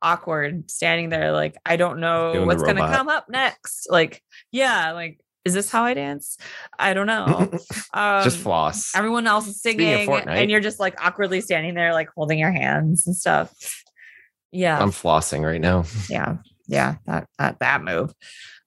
[0.00, 3.88] awkward standing there like I don't know Doing what's gonna come up next.
[3.90, 6.38] Like, yeah, like is this how I dance?
[6.78, 7.50] I don't know.
[7.92, 8.94] Um, just floss.
[8.94, 13.04] everyone else is singing and you're just like awkwardly standing there like holding your hands
[13.04, 13.52] and stuff
[14.52, 15.84] yeah I'm flossing right now.
[16.08, 16.36] yeah
[16.68, 18.14] yeah that that, that move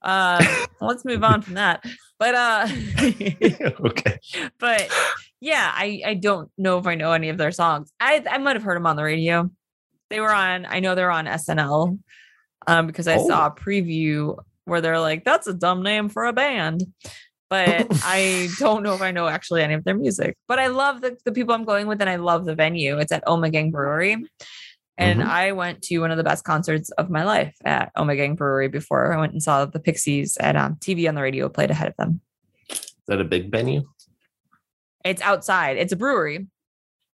[0.04, 0.46] um
[0.82, 1.84] let's move on from that
[2.20, 2.68] But uh
[3.86, 4.20] okay.
[4.60, 4.90] but
[5.42, 7.92] yeah, I I don't know if I know any of their songs.
[8.00, 9.50] I I might have heard them on the radio.
[10.10, 10.66] They were on.
[10.66, 12.00] I know they're on SNL,
[12.66, 16.34] um, because I saw a preview where they're like, "That's a dumb name for a
[16.34, 16.86] band."
[17.50, 20.38] But I don't know if I know actually any of their music.
[20.48, 22.98] But I love the the people I'm going with, and I love the venue.
[23.00, 24.26] It's at Ommegang Brewery.
[24.98, 25.26] And Mhm.
[25.26, 29.12] I went to one of the best concerts of my life at Ommegang Brewery before
[29.14, 31.96] I went and saw the Pixies at um, TV on the radio played ahead of
[31.98, 32.22] them.
[32.70, 33.84] Is that a big venue?
[35.04, 35.78] It's outside.
[35.78, 36.48] It's a brewery.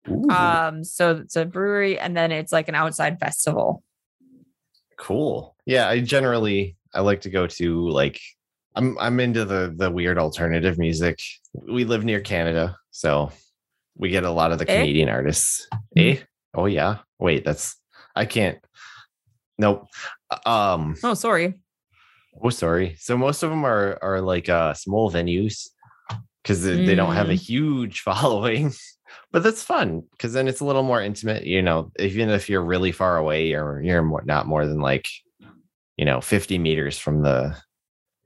[0.09, 3.83] Ooh, Um, so it's a brewery, and then it's like an outside festival.
[4.97, 5.55] cool.
[5.65, 8.19] Yeah, I generally I like to go to like
[8.75, 11.19] I'm I'm into the the weird alternative music.
[11.53, 13.31] We live near Canada, so
[13.95, 14.75] we get a lot of the Eh?
[14.75, 15.67] Canadian artists.
[15.97, 16.17] Eh?
[16.59, 16.97] Oh yeah.
[17.19, 17.75] Wait, that's
[18.15, 18.57] I can't.
[19.57, 19.87] Nope.
[20.45, 20.95] Um.
[21.03, 21.61] Oh, sorry.
[22.41, 22.95] Oh, sorry.
[22.99, 25.67] So most of them are are like uh small venues
[26.43, 27.41] because they, they don't have a Mm.
[27.41, 28.73] huge following.
[29.31, 31.43] But that's fun because then it's a little more intimate.
[31.45, 35.07] You know, even if you're really far away, you're you're more, not more than like,
[35.97, 37.55] you know, 50 meters from the.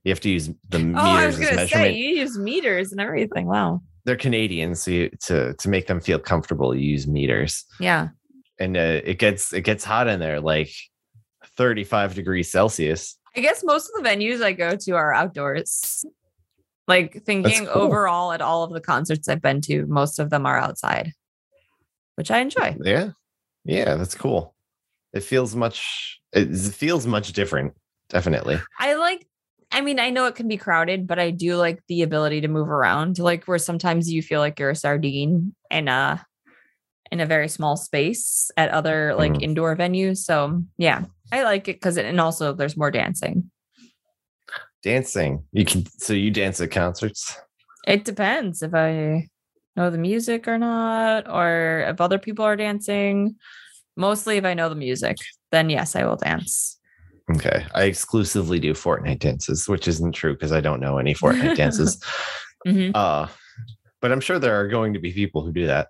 [0.04, 3.00] You have to use the Oh, I was meters gonna say you use meters and
[3.00, 3.48] everything.
[3.48, 3.82] Wow.
[4.06, 8.10] They're Canadian, so you, to to make them feel comfortable, you use meters, Yeah.
[8.64, 10.72] And uh, it gets it gets hot in there, like
[11.58, 13.18] 35 degrees Celsius.
[13.36, 16.06] I guess most of the venues I go to are outdoors.
[16.88, 17.82] Like thinking cool.
[17.82, 21.14] overall at all of the concerts I've been to, most of them are outside,
[22.16, 22.76] which I enjoy.
[22.82, 23.12] Yeah.
[23.64, 24.54] Yeah, that's cool.
[25.14, 27.74] It feels much it feels much different.
[28.10, 28.60] Definitely.
[28.80, 29.26] I like
[29.72, 32.48] I mean, I know it can be crowded, but I do like the ability to
[32.48, 33.18] move around.
[33.18, 36.24] Like where sometimes you feel like you're a sardine in a
[37.14, 39.44] in a very small space at other like Mhm.
[39.44, 40.18] indoor venues.
[40.18, 43.52] So yeah, I like it because and also there's more dancing.
[44.82, 45.44] Dancing.
[45.52, 47.38] You can so you dance at concerts?
[47.88, 49.30] It depends if I
[49.76, 53.36] know the music or not, or if other people are dancing.
[53.96, 55.18] Mostly if I know the music,
[55.52, 56.80] then yes, I will dance.
[57.36, 57.64] Okay.
[57.76, 62.02] I exclusively do Fortnite dances, which isn't true because I don't know any Fortnite dances.
[62.68, 62.92] Mhm.
[62.96, 63.28] Uh
[64.02, 65.88] but I'm sure there are going to be people who do that.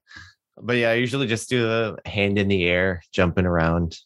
[0.62, 3.98] But yeah, I usually just do the hand in the air, jumping around.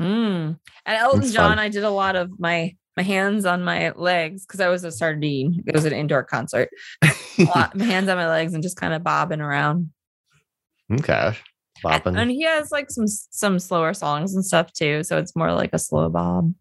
[0.00, 0.58] Mm.
[0.86, 1.58] At Elton John.
[1.58, 4.90] I did a lot of my my hands on my legs because I was a
[4.90, 5.62] sardine.
[5.66, 6.68] It was an indoor concert.
[7.38, 9.90] Lot, my hands on my legs and just kind of bobbing around.
[10.92, 11.36] okay.
[11.84, 15.52] And, and he has like some some slower songs and stuff too, so it's more
[15.52, 16.52] like a slow bob,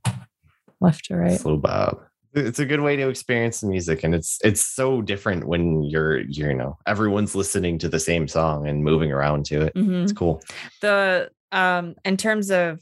[0.79, 1.39] left to right.
[1.39, 2.06] Slow bob.
[2.37, 6.19] It's a good way to experience the music, and it's it's so different when you're
[6.21, 9.73] you're, you know everyone's listening to the same song and moving around to it.
[9.75, 10.03] Mhm.
[10.03, 10.41] It's cool.
[10.81, 12.81] the um in terms of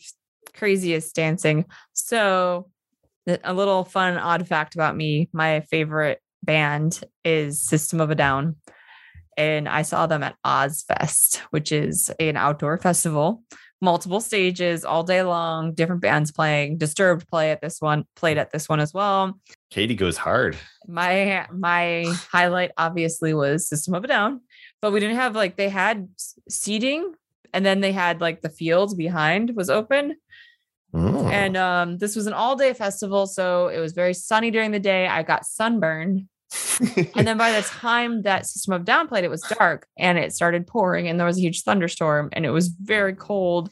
[0.54, 2.70] craziest dancing so
[3.44, 8.56] a little fun odd fact about me my favorite band is system of a down
[9.38, 13.44] and i saw them at Ozzfest which is an outdoor festival
[13.86, 18.52] multiple stages all day long different bands playing disturbed play at this one played at
[18.52, 20.58] this one as well Katie goes hard.
[20.88, 24.41] my my highlight obviously was system of a down
[24.82, 26.10] but we didn't have like they had
[26.50, 27.13] seating
[27.54, 30.15] and then they had like the field behind was open
[30.93, 31.30] Mm.
[31.30, 34.80] and um this was an all day festival so it was very sunny during the
[34.80, 36.28] day i got sunburned
[37.15, 40.34] and then by the time that system of down played it was dark and it
[40.34, 43.69] started pouring and there was a huge thunderstorm and it was very cold.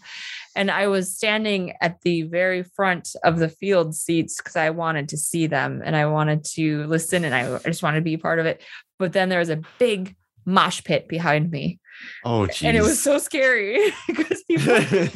[0.56, 5.10] And i was standing at the very front of the field seats because i wanted
[5.10, 8.18] to see them and i wanted to listen and I, I just wanted to be
[8.18, 8.62] part of it.
[9.00, 11.80] But then there was a big mosh pit behind me
[12.26, 12.64] oh, geez.
[12.64, 14.76] and it was so scary because people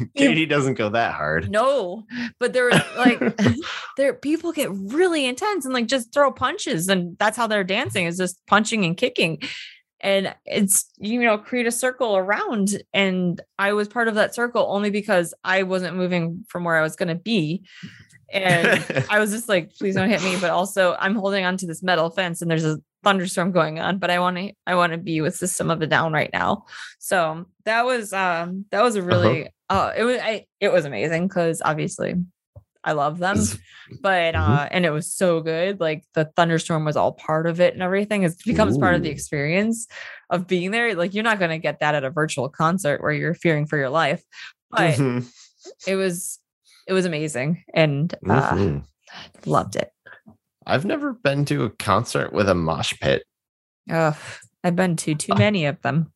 [0.15, 1.49] Katie doesn't go that hard.
[1.49, 2.03] no,
[2.39, 3.19] but there was like
[3.97, 8.05] there people get really intense and like just throw punches and that's how they're dancing
[8.05, 9.41] is just punching and kicking.
[9.99, 14.67] And it's you know create a circle around and I was part of that circle
[14.69, 17.65] only because I wasn't moving from where I was going to be.
[18.31, 21.81] And I was just like please don't hit me but also I'm holding onto this
[21.81, 24.97] metal fence and there's a thunderstorm going on but I want to I want to
[24.97, 26.65] be with system of the down right now.
[26.99, 31.29] So that was um that was a really uh it was I, it was amazing
[31.29, 32.15] cuz obviously
[32.83, 33.37] I love them
[34.01, 34.39] but Mhm.
[34.39, 37.81] uh and it was so good like the thunderstorm was all part of it and
[37.81, 39.87] everything it becomes part of the experience
[40.29, 43.13] of being there like you're not going to get that at a virtual concert where
[43.13, 44.21] you're fearing for your life
[44.69, 45.25] but Mhm.
[45.87, 46.39] it was
[46.87, 48.83] it was amazing and uh Mhm.
[49.45, 49.91] loved it
[50.67, 53.23] I've never been to a concert with a mosh pit.
[53.89, 54.15] Ugh,
[54.63, 56.11] i've been to too many of them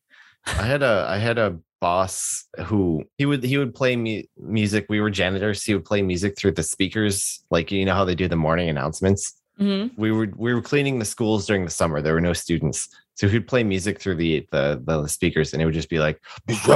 [0.46, 4.86] I had a I had a boss who he would he would play mu- music.
[4.88, 5.64] We were janitors.
[5.64, 8.68] He would play music through the speakers, like you know how they do the morning
[8.68, 9.32] announcements.
[9.60, 9.92] Mhm.
[9.96, 12.00] we were we were cleaning the schools during the summer.
[12.02, 15.66] There were no students, so he'd play music through the the, the speakers, and it
[15.66, 16.20] would just be like,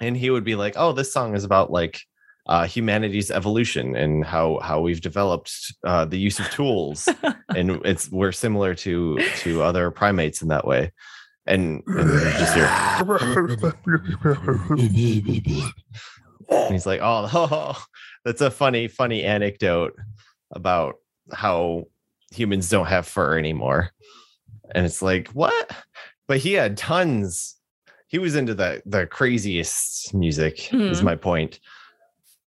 [0.00, 2.00] and he would be like, "Oh, this song is about like
[2.48, 5.52] uh, humanity's evolution and how how we've developed
[5.84, 7.08] uh, the use of tools,
[7.54, 10.92] and it's we're similar to to other primates in that way."
[11.48, 12.66] And, and just hear,
[16.48, 17.76] and he's like, "Oh,
[18.24, 19.94] that's a funny, funny anecdote
[20.52, 20.96] about
[21.32, 21.84] how
[22.32, 23.90] humans don't have fur anymore."
[24.74, 25.70] And it's like, what?
[26.26, 27.54] But he had tons.
[28.08, 30.72] He was into the the craziest music.
[30.72, 31.04] Is Mhm.
[31.04, 31.60] my point.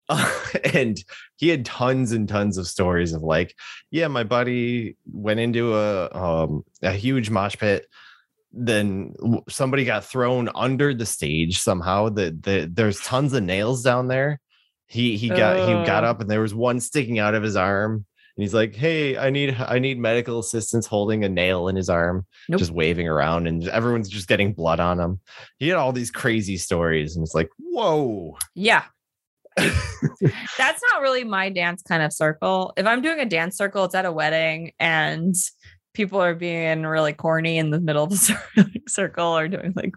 [0.74, 0.98] and
[1.38, 3.56] he had tons and tons of stories of like,
[3.92, 7.88] yeah, my buddy went into a um, a huge mosh pit.
[8.58, 9.14] Then
[9.50, 12.10] somebody got thrown under the stage somehow.
[12.10, 14.40] That the, there's tons of nails down there.
[14.88, 16.08] He he got he got Oh.
[16.10, 18.06] up and there was one sticking out of his arm.
[18.38, 21.90] And he's like, "Hey, I need I need medical assistance holding a nail in his
[21.90, 22.60] arm, Nope.
[22.60, 25.22] just waving around, and everyone's just getting blood on him."
[25.58, 28.84] He had all these crazy stories, and it's like, "Whoa!" Yeah.
[30.58, 32.74] That's not really my dance kind of circle.
[32.78, 35.36] If I'm doing a dance circle, it's at a wedding and
[35.94, 39.94] people are being really corny in the middle of the circle or doing like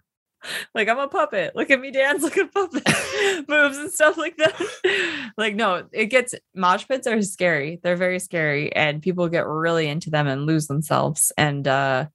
[0.72, 1.56] like I'm a puppet.
[1.56, 2.86] Look at me dance, look at puppet
[3.48, 5.32] moves and stuff like that.
[5.36, 7.80] Like no, it gets mosh pits are scary.
[7.82, 12.06] They're very scary and people get really into them and lose themselves and uh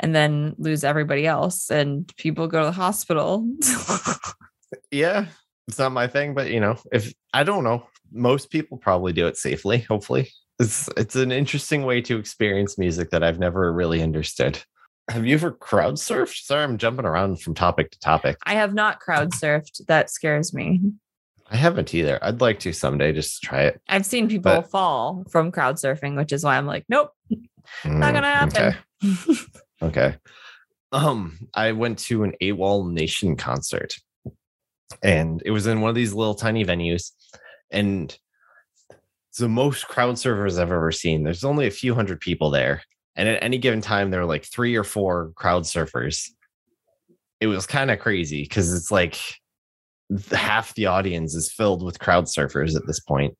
[0.00, 3.44] and then lose everybody else and people go to the hospital.
[4.92, 5.26] yeah
[5.68, 9.26] it's not my thing but you know if i don't know most people probably do
[9.26, 10.28] it safely hopefully.
[10.58, 14.58] It's it's an interesting way to experience music that i've never really understood.
[15.10, 16.42] Have you ever crowd surfed?
[16.44, 18.36] Sorry i'm jumping around from topic to topic.
[18.44, 19.86] I have not crowd surfed.
[19.86, 20.80] That scares me.
[21.50, 22.18] i haven't either.
[22.22, 23.80] I'd like to someday just try it.
[23.88, 27.40] I've seen people But- fall from crowd surfing, which is why I'm like, nope, not
[27.84, 28.76] Mm, gonna happen.
[29.04, 29.34] okay.
[29.82, 30.16] Okay.
[30.92, 33.94] Um i went to an awol nation concert
[35.02, 37.10] and it was in one of these little tiny venues
[37.70, 38.16] and
[39.28, 42.82] it's the most crowd surfers i've ever seen there's only a few hundred people there
[43.16, 46.30] and at any given time there were like three or four crowd surfers
[47.40, 49.18] it was kind of crazy because it's like
[50.30, 53.36] half the audience is filled with crowd surfers at this point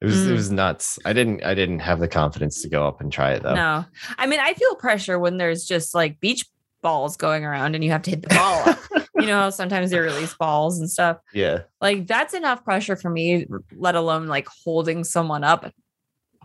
[0.00, 0.34] it was it Mm.
[0.34, 3.42] was nuts i didn't i didn't have the confidence to go up and try it
[3.42, 3.84] though no.
[4.18, 6.46] I mean, I feel pressure when there's just like beach
[6.82, 8.78] balls going around and you have to hit the ball up.
[9.18, 11.18] you know, sometimes they release balls and stuff.
[11.32, 15.70] yeah Like that's enough pressure for me, let alone like holding someone up.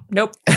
[0.09, 0.33] Nope.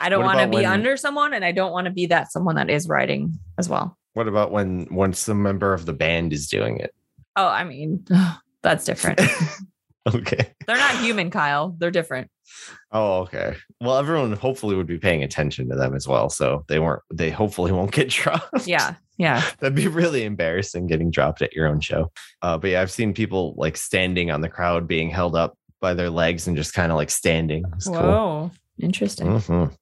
[0.00, 2.32] I don't want to be when- under someone and I don't want to be that
[2.32, 3.96] someone that is riding as well.
[4.14, 6.94] What about when once the member of the band is doing it?
[7.36, 8.04] Oh, I mean,
[8.62, 9.20] that's different.
[10.14, 10.54] Okay.
[10.68, 11.74] They're not human, Kyle.
[11.80, 12.30] They're different.
[12.92, 13.56] Oh, okay.
[13.80, 17.02] Well, everyone hopefully would be paying attention to them as well, so they weren't.
[17.12, 18.68] They hopefully won't get dropped.
[18.68, 18.94] Yeah.
[19.18, 19.42] Yeah.
[19.60, 22.10] that'd be really embarrassing getting dropped at your own show.
[22.42, 25.94] Uh, but yeah, I've seen people like standing on the crowd, being held up by
[25.94, 27.64] their legs and just kind of like standing.
[27.74, 27.96] It's cool.
[27.96, 28.50] Whoa.
[28.80, 29.28] Interesting.
[29.28, 29.72] Mhm.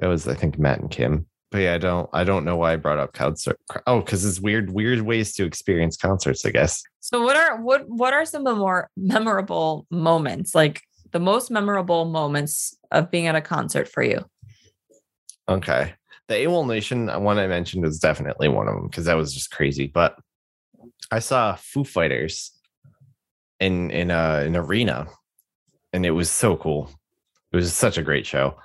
[0.00, 1.26] That was, I think, Matt and Kim.
[1.50, 3.58] But yeah, I don't, I don't know why I brought up concert.
[3.86, 6.44] Oh, because it's weird, weird ways to experience concerts.
[6.44, 6.82] I guess.
[7.00, 10.54] So what are what what are some of the more memorable moments?
[10.54, 14.26] Like the most memorable moments of being at a concert for you?
[15.48, 15.94] Okay.
[16.28, 19.32] The AWOL Nation uh, one I mentioned was definitely one of them because that was
[19.32, 19.86] just crazy.
[19.86, 20.16] But
[21.10, 22.52] I saw Foo Fighters
[23.60, 25.08] in in a, an arena,
[25.92, 26.90] and it was so cool.
[27.52, 28.58] It was such a great show.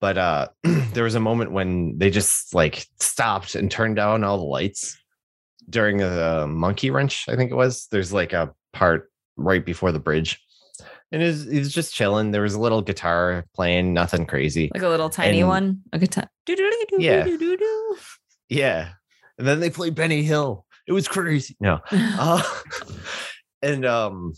[0.00, 4.38] But uh there was a moment when they just like stopped and turned down all
[4.38, 4.96] the lights
[5.68, 7.88] during the monkey wrench, I think it was.
[7.90, 10.40] There's like a part right before the bridge.
[11.12, 12.30] And it was, he was just chilling.
[12.30, 14.70] There was a little guitar playing, nothing crazy.
[14.74, 15.82] Like a little tiny And- one?
[15.92, 16.28] A guitar.
[16.48, 17.24] Yeah.
[17.26, 17.26] Yeah.
[18.48, 18.88] Yeah.
[19.38, 20.64] And then they played Benny Hill.
[20.86, 21.56] It was crazy.
[21.60, 21.80] No.
[21.92, 22.42] Uh,
[23.62, 24.32] and um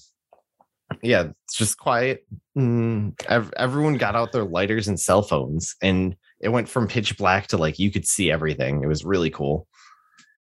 [1.03, 2.27] yeah, it's just quiet.
[2.57, 7.19] Mm, ev- everyone got out their lighters and cell phones and it went from pitch
[7.19, 8.83] black to like you could see everything.
[8.83, 9.67] It was really cool.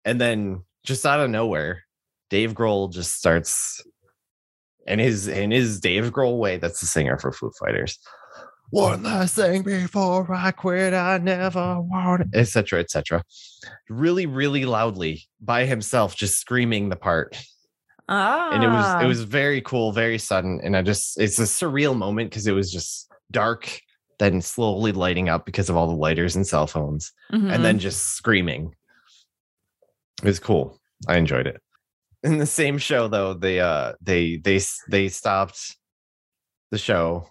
[0.03, 1.84] And then just out of nowhere,
[2.30, 3.82] Dave Grohl just starts
[4.86, 7.97] in his in his Dave Grohl way, that's the singer for Foo Fighters.
[8.71, 12.79] One last thing before I quit, I never want etc.
[12.79, 13.23] etc.
[13.89, 17.38] Really, really loudly by himself, just screaming the part
[18.07, 18.51] Ah.
[18.53, 21.97] and it was it was very cool very sudden and i just it's a surreal
[21.97, 23.81] moment because it was just dark
[24.19, 27.51] then slowly lighting up because of all the lighters and cell phones Mhm.
[27.51, 28.75] and then just screaming
[30.21, 31.59] it was cool i enjoyed it
[32.26, 34.59] in the same show though they uh they they
[34.89, 35.78] they stopped
[36.71, 37.28] the show,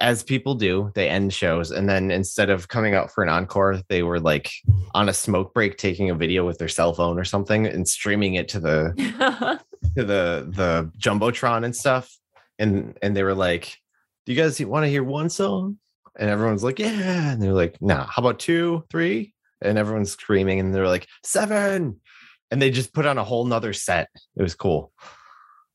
[0.00, 3.80] as people do, they end shows, and then instead of coming out for an encore,
[3.88, 4.50] they were like
[4.94, 8.34] on a smoke break, taking a video with their cell phone or something and streaming
[8.34, 8.92] it to the
[9.96, 12.14] to the the jumbotron and stuff.
[12.58, 13.76] And and they were like,
[14.26, 15.78] "Do you guys want to hear one song?"
[16.18, 19.34] And everyone's like, "Yeah." And they're like, "Nah, how about two, three?
[19.62, 22.00] And everyone's screaming, and they're like, seven.
[22.50, 24.08] And they just put on a whole nother set.
[24.36, 24.92] It was cool.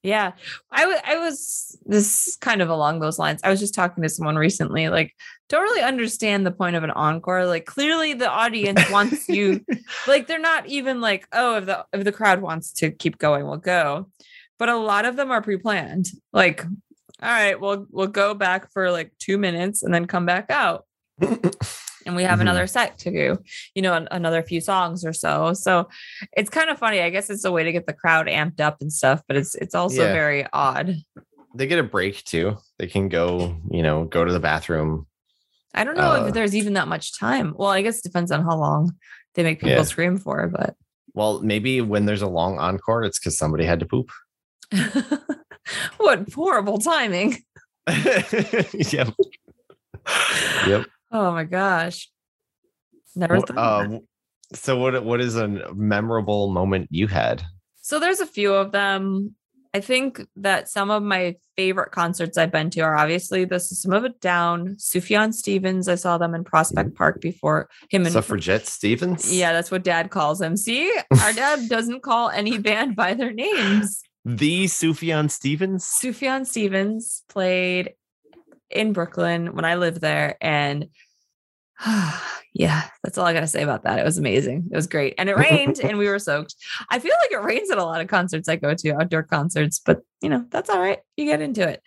[0.03, 0.31] Yeah.
[0.71, 3.41] I wa- I was this kind of along those lines.
[3.43, 5.13] I was just talking to someone recently, like,
[5.47, 7.45] don't really understand the point of an encore.
[7.45, 9.63] Like, clearly the audience wants you,
[10.07, 13.45] like, they're not even like, oh, if the if the crowd wants to keep going,
[13.45, 14.09] we'll go.
[14.57, 16.07] But a lot of them are pre-planned.
[16.33, 20.49] Like, all right, we'll we'll go back for like two minutes and then come back
[20.49, 20.85] out.
[22.05, 22.43] and we have Mhm.
[22.43, 23.37] another set to do,
[23.75, 25.53] you know, an- another few songs or so.
[25.53, 25.87] So
[26.35, 27.01] it's kind of funny.
[27.01, 29.55] I guess it's a way to get the crowd amped up and stuff, but it's
[29.55, 30.13] it's also Yeah.
[30.13, 30.95] very odd.
[31.53, 32.55] they get a break too.
[32.79, 35.05] They can go, you know, go to the bathroom.
[35.73, 37.53] I don't know Uh, if there's even that much time.
[37.57, 38.93] Well, I guess it depends on how long
[39.35, 39.83] they make people Yeah.
[39.83, 40.75] scream for, but
[41.13, 44.09] Well, maybe when there's a long encore, it's because somebody had to poop.
[45.97, 47.37] what horrible timing.
[47.87, 49.09] yep.
[50.67, 50.85] Yep.
[51.11, 52.09] Oh my gosh.
[53.15, 53.99] Never thought uh,
[54.53, 57.43] so what what is a memorable moment you had?
[57.81, 59.35] So there's a few of them.
[59.73, 63.93] I think that some of my favorite concerts I've been to are obviously the System
[63.93, 65.87] of a Down, Sufjan Stevens.
[65.87, 69.33] I saw them in Prospect Park before him and Suffragette Stevens?
[69.33, 70.57] Yeah, that's what dad calls him.
[70.57, 74.01] See, our dad doesn't call any band by their names.
[74.25, 75.85] The Sufjan Stevens?
[75.85, 77.93] Sufjan Stevens played
[78.71, 80.37] in Brooklyn when I lived there.
[80.41, 80.87] And
[82.53, 83.99] yeah, that's all I got to say about that.
[83.99, 84.69] It was amazing.
[84.71, 85.15] It was great.
[85.17, 86.55] And it rained and we were soaked.
[86.89, 89.79] I feel like it rains at a lot of concerts I go to, outdoor concerts,
[89.79, 90.99] but you know, that's all right.
[91.17, 91.81] You get into it.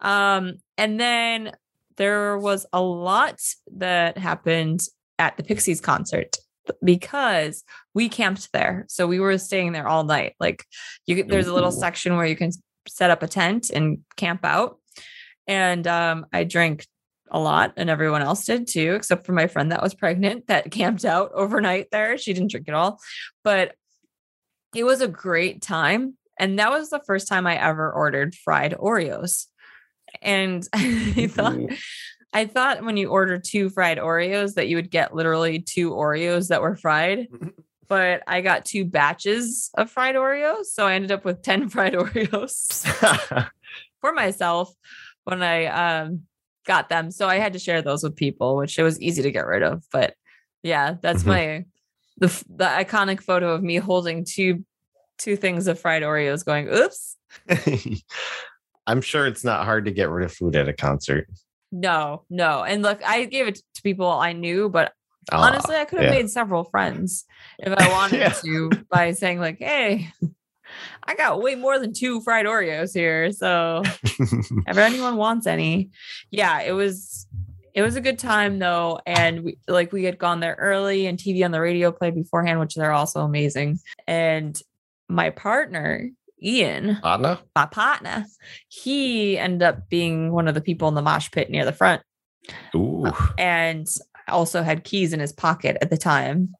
[0.00, 1.52] Um, and then
[1.96, 3.40] there was a lot
[3.76, 4.82] that happened
[5.18, 6.36] at the Pixies concert
[6.84, 7.64] because
[7.94, 8.84] we camped there.
[8.88, 10.34] So we were staying there all night.
[10.40, 10.64] Like
[11.06, 12.50] you there's a little section where you can
[12.88, 14.78] set up a tent and camp out.
[15.46, 16.86] And um, I drank
[17.30, 20.70] a lot, and everyone else did too, except for my friend that was pregnant that
[20.70, 22.18] camped out overnight there.
[22.18, 23.00] She didn't drink at all,
[23.44, 23.74] but
[24.74, 26.16] it was a great time.
[26.38, 29.46] And that was the first time I ever ordered fried Oreos.
[30.20, 31.58] And I thought,
[32.32, 36.48] I thought when you order two fried Oreos that you would get literally two Oreos
[36.48, 37.28] that were fried,
[37.88, 40.66] but I got two batches of fried Oreos.
[40.66, 42.84] So I ended up with 10 fried Oreos
[44.00, 44.72] for myself
[45.26, 46.22] when I um,
[46.66, 47.10] got them.
[47.10, 49.62] So I had to share those with people, which it was easy to get rid
[49.64, 49.82] of.
[49.92, 50.14] But
[50.62, 51.26] yeah, that's Mhm.
[51.26, 51.64] my
[52.18, 54.64] the the iconic photo of me holding two
[55.18, 57.16] two things of fried Oreos going, oops.
[58.86, 61.26] I'm sure it's not hard to get rid of food at a concert.
[61.72, 62.62] No, no.
[62.62, 64.92] And look, I gave it to people I knew, but
[65.32, 66.20] Ah, honestly, I could have yeah.
[66.20, 67.24] made several friends
[67.58, 68.28] if I wanted Yeah.
[68.44, 70.08] to by saying, like, hey,
[71.04, 73.32] I got way more than two fried Oreos here.
[73.32, 75.90] So if anyone wants any,
[76.30, 77.26] yeah, it was
[77.74, 79.00] it was a good time though.
[79.06, 82.58] And we like we had gone there early and TV on the radio played beforehand,
[82.58, 83.78] which they're also amazing.
[84.06, 84.60] And
[85.08, 86.08] my partner,
[86.42, 87.38] Ian, partner?
[87.54, 88.26] my partner,
[88.68, 92.02] he ended up being one of the people in the mosh pit near the front
[92.74, 93.12] Ooh.
[93.38, 93.86] and
[94.28, 96.54] also had keys in his pocket at the time.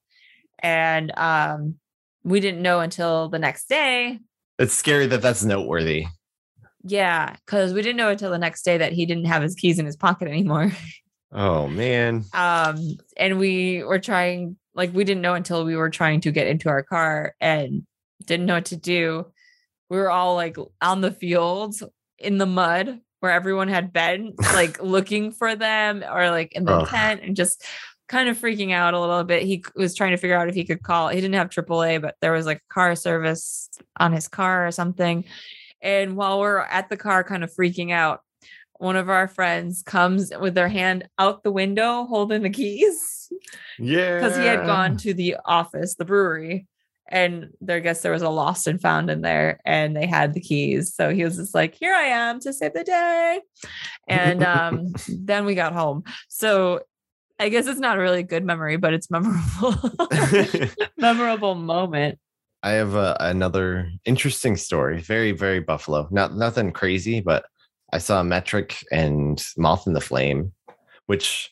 [0.60, 1.76] And um,
[2.26, 4.18] we didn't know until the next day.
[4.58, 6.06] It's scary that that's noteworthy.
[6.82, 9.78] Yeah, because we didn't know until the next day that he didn't have his keys
[9.78, 10.72] in his pocket anymore.
[11.32, 12.24] Oh man.
[12.32, 16.46] Um, and we were trying, like, we didn't know until we were trying to get
[16.46, 17.82] into our car and
[18.24, 19.26] didn't know what to do.
[19.90, 21.82] We were all like on the fields
[22.18, 26.76] in the mud where everyone had been, like looking for them or like in the
[26.76, 26.88] Ugh.
[26.88, 27.64] tent and just
[28.08, 29.42] kind of freaking out a little bit.
[29.42, 31.08] He was trying to figure out if he could call.
[31.08, 35.24] He didn't have AAA, but there was like car service on his car or something.
[35.82, 38.20] And while we're at the car, kind of freaking out,
[38.78, 43.28] one of our friends comes with their hand out the window holding the keys
[43.78, 44.16] Yeah.
[44.16, 46.66] because he had gone to the office, the brewery,
[47.08, 50.34] and there I guess there was a lost and found in there, and they had
[50.34, 50.94] the keys.
[50.94, 53.40] So he was just like, "Here I am to save the day,"
[54.08, 56.02] and um, then we got home.
[56.28, 56.80] So
[57.38, 59.74] I guess it's not a really good memory, but it's memorable,
[60.96, 62.18] memorable moment.
[62.62, 65.00] I have uh, another interesting story.
[65.00, 66.08] Very, very Buffalo.
[66.10, 67.44] Not nothing crazy, but
[67.92, 70.52] I saw Metric and Moth in the Flame,
[71.06, 71.50] which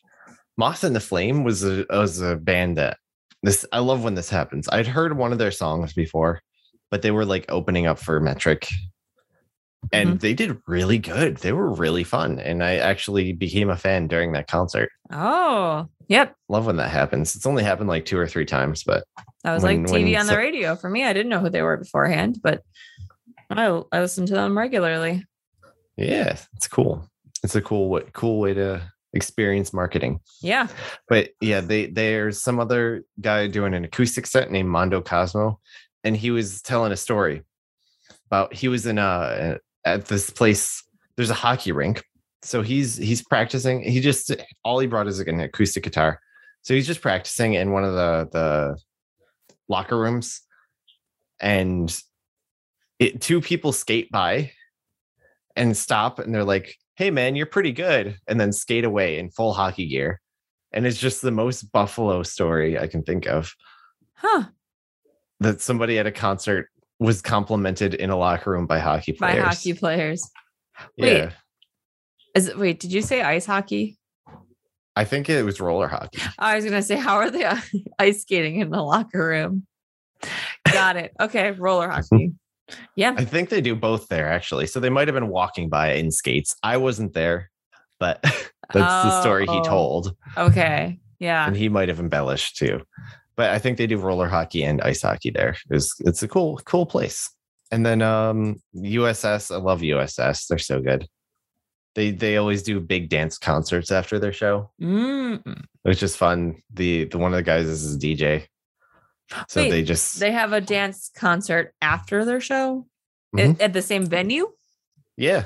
[0.57, 2.97] Moth in the Flame was a was a band that
[3.43, 4.67] this I love when this happens.
[4.71, 6.41] I'd heard one of their songs before,
[6.89, 8.67] but they were like opening up for Metric.
[9.93, 10.09] Mm-hmm.
[10.09, 11.37] and they did really good.
[11.37, 14.89] They were really fun, and I actually became a fan during that concert.
[15.11, 16.35] Oh, yep.
[16.49, 17.35] Love when that happens.
[17.35, 19.03] It's only happened like two or three times, but
[19.43, 21.03] That was When- like TV when on the radio for me.
[21.03, 22.61] I didn't know who they were beforehand, but
[23.49, 25.23] I I listened to them regularly.
[25.97, 27.07] yeah, it's cool.
[27.43, 28.81] It's a cool way, cool way to
[29.13, 30.19] experience marketing.
[30.41, 30.67] Yeah.
[31.07, 35.59] But yeah, they there's some other guy doing an acoustic set named Mondo Cosmo,
[36.03, 37.43] and he was telling a story
[38.27, 40.83] about he was in a at this place.
[41.15, 42.03] There's a hockey rink,
[42.41, 43.81] so he's he's practicing.
[43.83, 46.19] He just all he brought is like an acoustic guitar,
[46.61, 48.77] so he's just practicing in one of the the
[49.69, 50.41] locker rooms,
[51.39, 51.97] and
[52.99, 54.51] it, two people skate by
[55.55, 59.29] and stop, and they're like, "Hey man, you're pretty good," and then skate away in
[59.29, 60.19] full hockey gear
[60.75, 63.55] and it's just the most buffalo story i can think of
[64.13, 64.45] Huh.
[65.39, 66.69] that somebody at a concert
[66.99, 69.35] was complimented in a locker room by hockey players.
[69.35, 70.29] By hockey players.
[70.97, 71.17] Wait.
[71.17, 71.31] yeah
[72.35, 73.97] Is it wait, did you say ice hockey?
[74.97, 77.57] i think it was roller hockey I was gonna say, how are they uh,
[77.99, 79.65] ice skating in the locker room?
[80.71, 81.11] Got it.
[81.19, 82.31] Okay, roller hockey.
[82.95, 83.13] Yeah.
[83.17, 86.11] i think they do both there actually so they might have been walking by in
[86.11, 87.51] skates i wasn't there
[87.99, 89.63] but that's the story he Oh.
[89.63, 90.99] told Okay.
[91.19, 91.45] Yeah.
[91.47, 92.81] and he might have embellished too
[93.35, 95.55] but i think they do roller hockey and ice hockey there.
[95.69, 97.29] It's, it's a cool cool place.
[97.71, 101.07] And then um uss i love uss they're so good.
[101.95, 104.71] They they always do big dance concerts after their show.
[104.81, 105.63] Mm.
[105.83, 106.61] which is fun.
[106.73, 108.45] The the one of the guys is dj
[109.49, 112.85] so Wait, they just They have a dance concert after their show?
[113.35, 113.55] Mhm.
[113.55, 114.51] at, at the same venue.
[115.17, 115.45] yeah.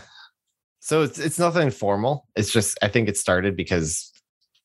[0.82, 2.28] So it's it's nothing formal.
[2.36, 4.12] It's just i think it started because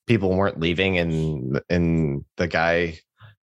[0.07, 2.99] people weren't leaving and and the guy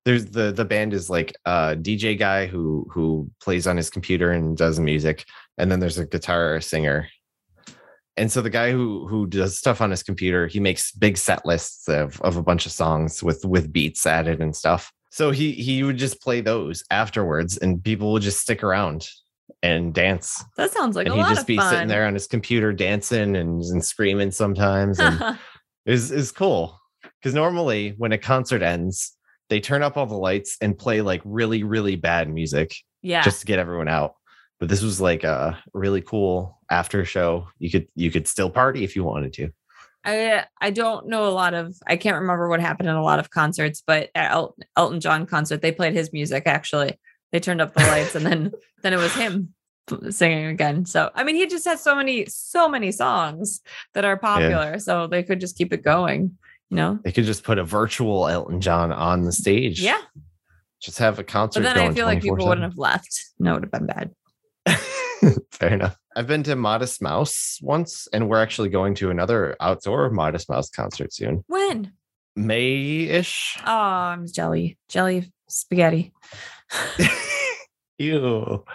[0.05, 4.31] there's the the band is like a dj guy who who plays on his computer
[4.31, 5.25] and does music
[5.57, 7.07] and then there's a guitar singer.
[8.17, 11.45] And so the guy who who does stuff on his computer he makes big set
[11.45, 14.91] lists of of a bunch of songs with with beats added and stuff.
[15.11, 19.07] So he he would just play those afterwards and people would just stick around
[19.61, 20.43] and dance.
[20.57, 21.71] That sounds like and a he'd lot just be fun.
[21.71, 25.37] sitting there on his computer dancing and, and screaming sometimes and
[25.85, 26.79] is is cool.
[27.19, 29.15] Because normally when a concert ends
[29.51, 33.21] they turn up all the lights and play like really really bad music yeah.
[33.21, 34.15] just to get everyone out
[34.61, 38.85] but this was like a really cool after show you could you could still party
[38.85, 39.49] if you wanted to
[40.03, 43.19] I I don't know a lot of I can't remember what happened in a lot
[43.19, 46.99] of concerts, but at El- Elton John concert they played his music actually.
[47.31, 49.53] They turned up the lights and then then it was him
[50.09, 50.85] singing again.
[50.85, 53.61] So I mean he just has so many so many songs
[53.93, 56.35] that are popular, so they could just keep it going,
[56.71, 56.97] you know.
[57.03, 60.01] they could just put a virtual elton john on the stage Yeah,
[60.81, 63.13] just have a concert but then I feel like people wouldn't have left.
[63.37, 64.11] No, it would have been bad.
[65.51, 65.95] Fair enough.
[66.15, 70.69] I've been to Modest Mouse once, and we're actually going to another outdoor Modest Mouse
[70.71, 71.43] concert soon.
[71.47, 71.93] When?
[72.35, 73.57] May ish.
[73.65, 76.11] Oh, I'm jelly, jelly spaghetti.
[77.99, 78.65] Ew.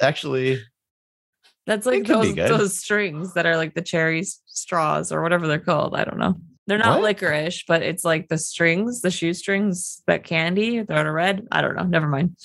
[0.00, 0.60] Actually,
[1.66, 5.22] That's like It could be those those strings that are like the cherry straws or
[5.22, 5.96] whatever they're called.
[5.96, 6.36] I don't know.
[6.66, 7.02] They're not What?
[7.04, 10.82] licorice, but it's like the strings, the shoestrings, that candy.
[10.82, 11.46] They're red.
[11.52, 11.84] I don't know.
[11.84, 12.36] Never mind.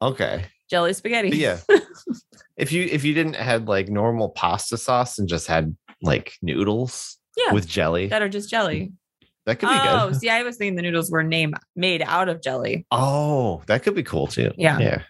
[0.00, 0.46] okay.
[0.70, 1.28] Jelly spaghetti.
[1.30, 1.58] But yeah.
[2.56, 7.18] if you if you didn't had like normal pasta sauce and just had like noodles
[7.36, 7.52] Yeah.
[7.52, 8.92] with jelly, that are just jelly.
[9.46, 10.20] that could be Oh, good.
[10.20, 12.86] see, I was thinking the noodles were name made out of jelly.
[12.90, 14.52] Oh, that could be cool too.
[14.56, 14.78] Yeah.
[14.78, 15.02] Yeah.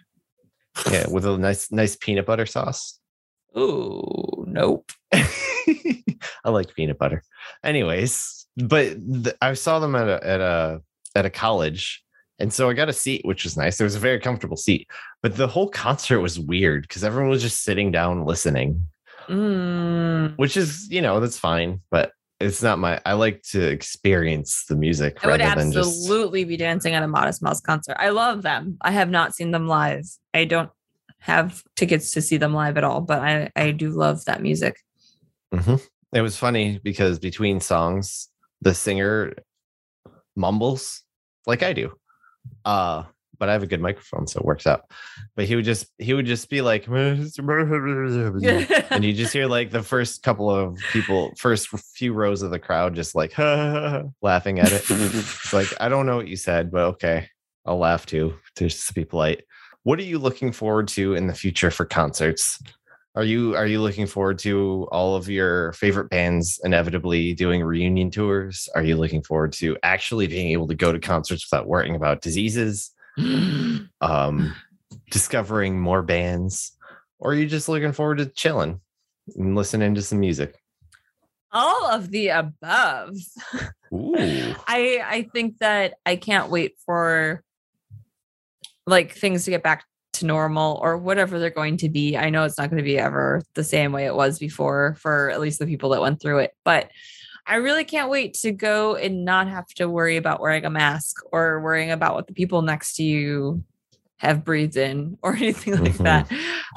[0.91, 2.99] Yeah, with a nice nice peanut butter sauce.
[3.57, 4.91] Ooh, nope.
[5.13, 7.23] I like peanut butter.
[7.63, 10.81] Anyways, but th- I saw them at a at a
[11.15, 12.03] at a college,
[12.39, 13.79] and so I got a seat, which was nice.
[13.79, 14.87] It was a very comfortable seat,
[15.21, 18.87] but the whole concert was weird because everyone was just sitting down listening,
[19.27, 20.37] Mm.
[20.37, 22.99] which is you know that's fine, but it's not my.
[23.05, 26.01] I like to experience the music I would rather than just.
[26.01, 27.95] absolutely be dancing at a Modest Mouse concert.
[27.99, 28.77] I love them.
[28.81, 30.05] I have not seen them live.
[30.33, 30.69] I don't
[31.19, 34.75] have tickets to see them live at all, but I, I do love that music.
[35.53, 35.81] Mhm.
[36.13, 38.29] It was funny because between songs,
[38.61, 39.33] the singer
[40.35, 41.03] mumbles
[41.45, 41.93] like I do.
[42.63, 43.03] Uh,
[43.37, 44.89] but I have a good microphone, so it works out.
[45.35, 46.87] But he would just he would just be like,
[48.89, 52.59] and you just hear like the first couple of people, first few rows of the
[52.59, 53.37] crowd, just like
[54.21, 54.85] laughing at it.
[54.89, 57.27] It's like I don't know what you said, but okay,
[57.65, 59.43] I'll laugh too, just to be polite.
[59.83, 62.61] What are you looking forward to in the future for concerts?
[63.15, 68.11] Are you are you looking forward to all of your favorite bands inevitably doing reunion
[68.11, 68.67] tours?
[68.75, 72.21] Are you looking forward to actually being able to go to concerts without worrying about
[72.21, 72.91] diseases?
[74.01, 74.53] Um,
[75.09, 76.75] discovering more bands?
[77.19, 78.81] or are you just looking forward to chilling
[79.35, 80.55] and listening to some music?
[81.51, 83.15] All of the above.
[83.93, 84.15] Ooh.
[84.67, 87.43] I I think that I can't wait for
[88.85, 89.85] like things to get back
[90.15, 92.17] to normal or whatever they're going to be.
[92.17, 95.29] I know it's not going to be ever the same way it was before for
[95.29, 96.91] at least the people that went through it, but
[97.47, 101.17] I really can't wait to go and not have to worry about wearing a mask
[101.31, 103.63] or worrying about what the people next to you
[104.17, 106.03] have breathed in or anything like Mhm.
[106.03, 106.31] that.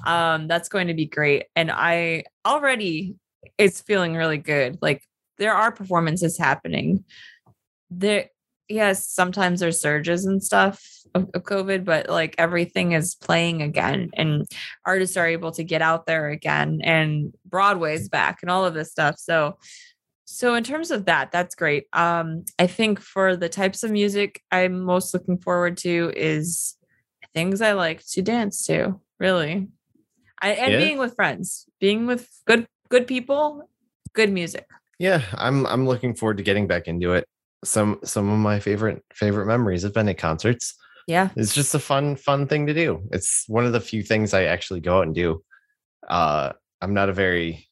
[0.06, 1.46] Um, that's going to be great.
[1.56, 3.16] And I already
[3.56, 4.78] it's feeling really good.
[4.82, 5.02] Like
[5.38, 7.04] there are performances happening.
[7.90, 8.26] There
[8.68, 14.10] yes, sometimes there's surges and stuff of, of COVID, but like everything is playing again
[14.14, 14.46] and
[14.84, 18.90] artists are able to get out there again and Broadway's back and all of this
[18.90, 19.16] stuff.
[19.18, 19.58] So
[20.30, 21.86] so in terms of that, that's great.
[21.94, 26.76] Um, I think for the types of music I'm most looking forward to is
[27.34, 29.68] things I like to dance to, really.
[30.42, 30.78] I and Yeah.
[30.78, 33.68] being with friends, being with good good people,
[34.12, 34.66] good music.
[34.98, 37.26] Yeah, I'm I'm looking forward to getting back into it.
[37.64, 40.74] Some some of my favorite favorite memories have been at concerts.
[41.06, 41.30] Yeah.
[41.36, 43.02] It's just a fun fun thing to do.
[43.12, 45.42] It's one of the few things I actually go out and do.
[46.06, 47.66] Uh I'm not a very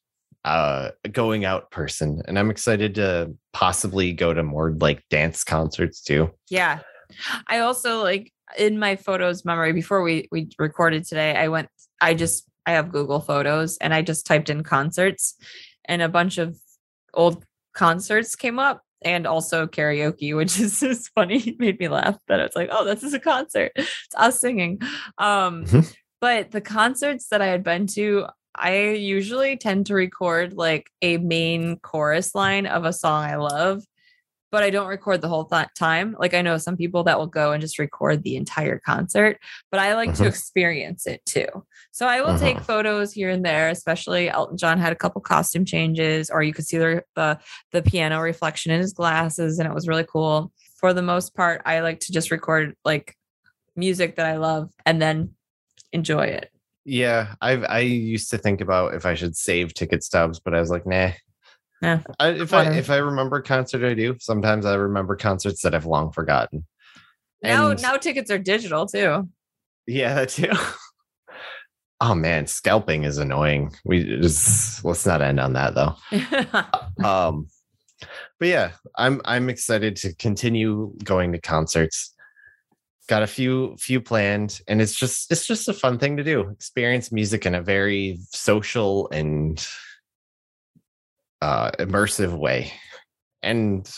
[0.44, 6.00] uh going out person and I'm excited to possibly go to more like dance concerts
[6.00, 6.30] too.
[6.50, 6.80] Yeah.
[7.46, 11.68] I also like in my photos memory before we we recorded today, I went
[12.00, 15.36] I just I have Google Photos and I just typed in concerts
[15.84, 16.56] and a bunch of
[17.14, 21.38] old concerts came up and also karaoke, which is just funny.
[21.38, 23.70] It made me laugh that it's like, oh, this is a concert.
[23.76, 24.80] It's us singing.
[25.16, 25.94] Um, Mhm.
[26.20, 31.18] but the concerts that I had been to, I usually tend to record like a
[31.18, 33.84] main chorus line of a song I love
[34.52, 36.16] but I don't record the whole th- time.
[36.18, 39.38] Like I know some people that will go and just record the entire concert,
[39.70, 40.28] but I like to Mhm.
[40.28, 41.46] experience it too.
[41.92, 42.64] So I will take Mhm.
[42.64, 46.66] photos here and there, especially Elton John had a couple costume changes, or you could
[46.66, 47.38] see the, the
[47.72, 50.52] the piano reflection in his glasses, and it was really cool.
[50.78, 53.16] For the most part, I like to just record like
[53.74, 55.34] music that I love and then
[55.92, 56.50] enjoy it.
[56.84, 60.60] Yeah, I've I used to think about if I should save ticket stubs, but I
[60.60, 61.10] was like, nah.
[61.82, 64.16] Yeah, I, if I if I remember a concert, I do.
[64.18, 66.64] Sometimes I remember concerts that I've long forgotten.
[67.42, 69.28] Now And- now tickets are digital too.
[69.86, 70.50] Yeah, that too.
[72.00, 73.74] oh man, scalping is annoying.
[73.84, 75.96] We just let's not end on that though.
[77.04, 77.48] Um,
[78.38, 82.14] but yeah, I'm I'm excited to continue going to concerts.
[83.08, 86.48] Got a few few planned, and it's just it's just a fun thing to do.
[86.50, 89.64] Experience music in a very social and
[91.42, 92.72] uh, immersive way,
[93.42, 93.90] and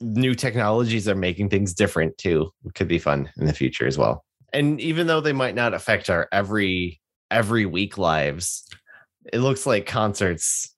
[0.00, 2.50] new technologies are making things different too.
[2.64, 4.24] It could be fun in the future as well.
[4.52, 8.66] And even though they might not affect our every every week lives,
[9.32, 10.74] it looks like concerts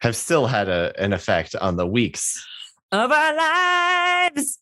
[0.00, 2.44] have still had a, an effect on the weeks.
[2.92, 4.58] of our lives.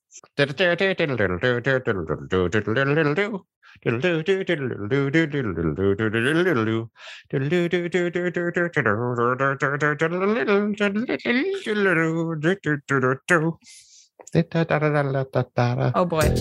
[15.95, 16.33] Oh boy.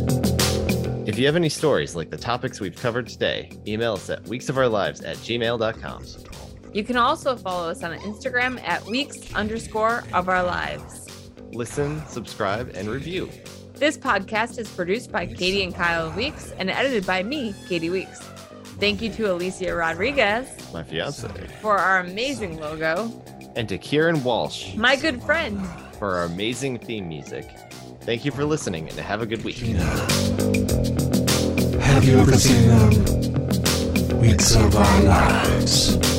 [1.06, 5.06] If you have any stories like the topics we've covered today, email us at weeksofourlives
[5.06, 6.06] at gmail.com.
[6.74, 11.32] You can also follow us on Instagram at weeks underscore of our lives.
[11.52, 13.30] Listen, subscribe, and review.
[13.76, 18.19] This podcast is produced by Katie and Kyle Weeks and edited by me, Katie Weeks.
[18.80, 21.28] Thank you to Alicia Rodriguez My fiance.
[21.61, 23.11] for our amazing logo,
[23.55, 25.59] And to Kieran Walsh my good friend.
[25.99, 27.45] for our amazing theme music.
[28.01, 29.55] Thank you for listening and have a good week.
[29.57, 29.80] Gina.
[31.82, 34.19] Have you ever seen them?
[34.19, 36.12] Weeks of our lives.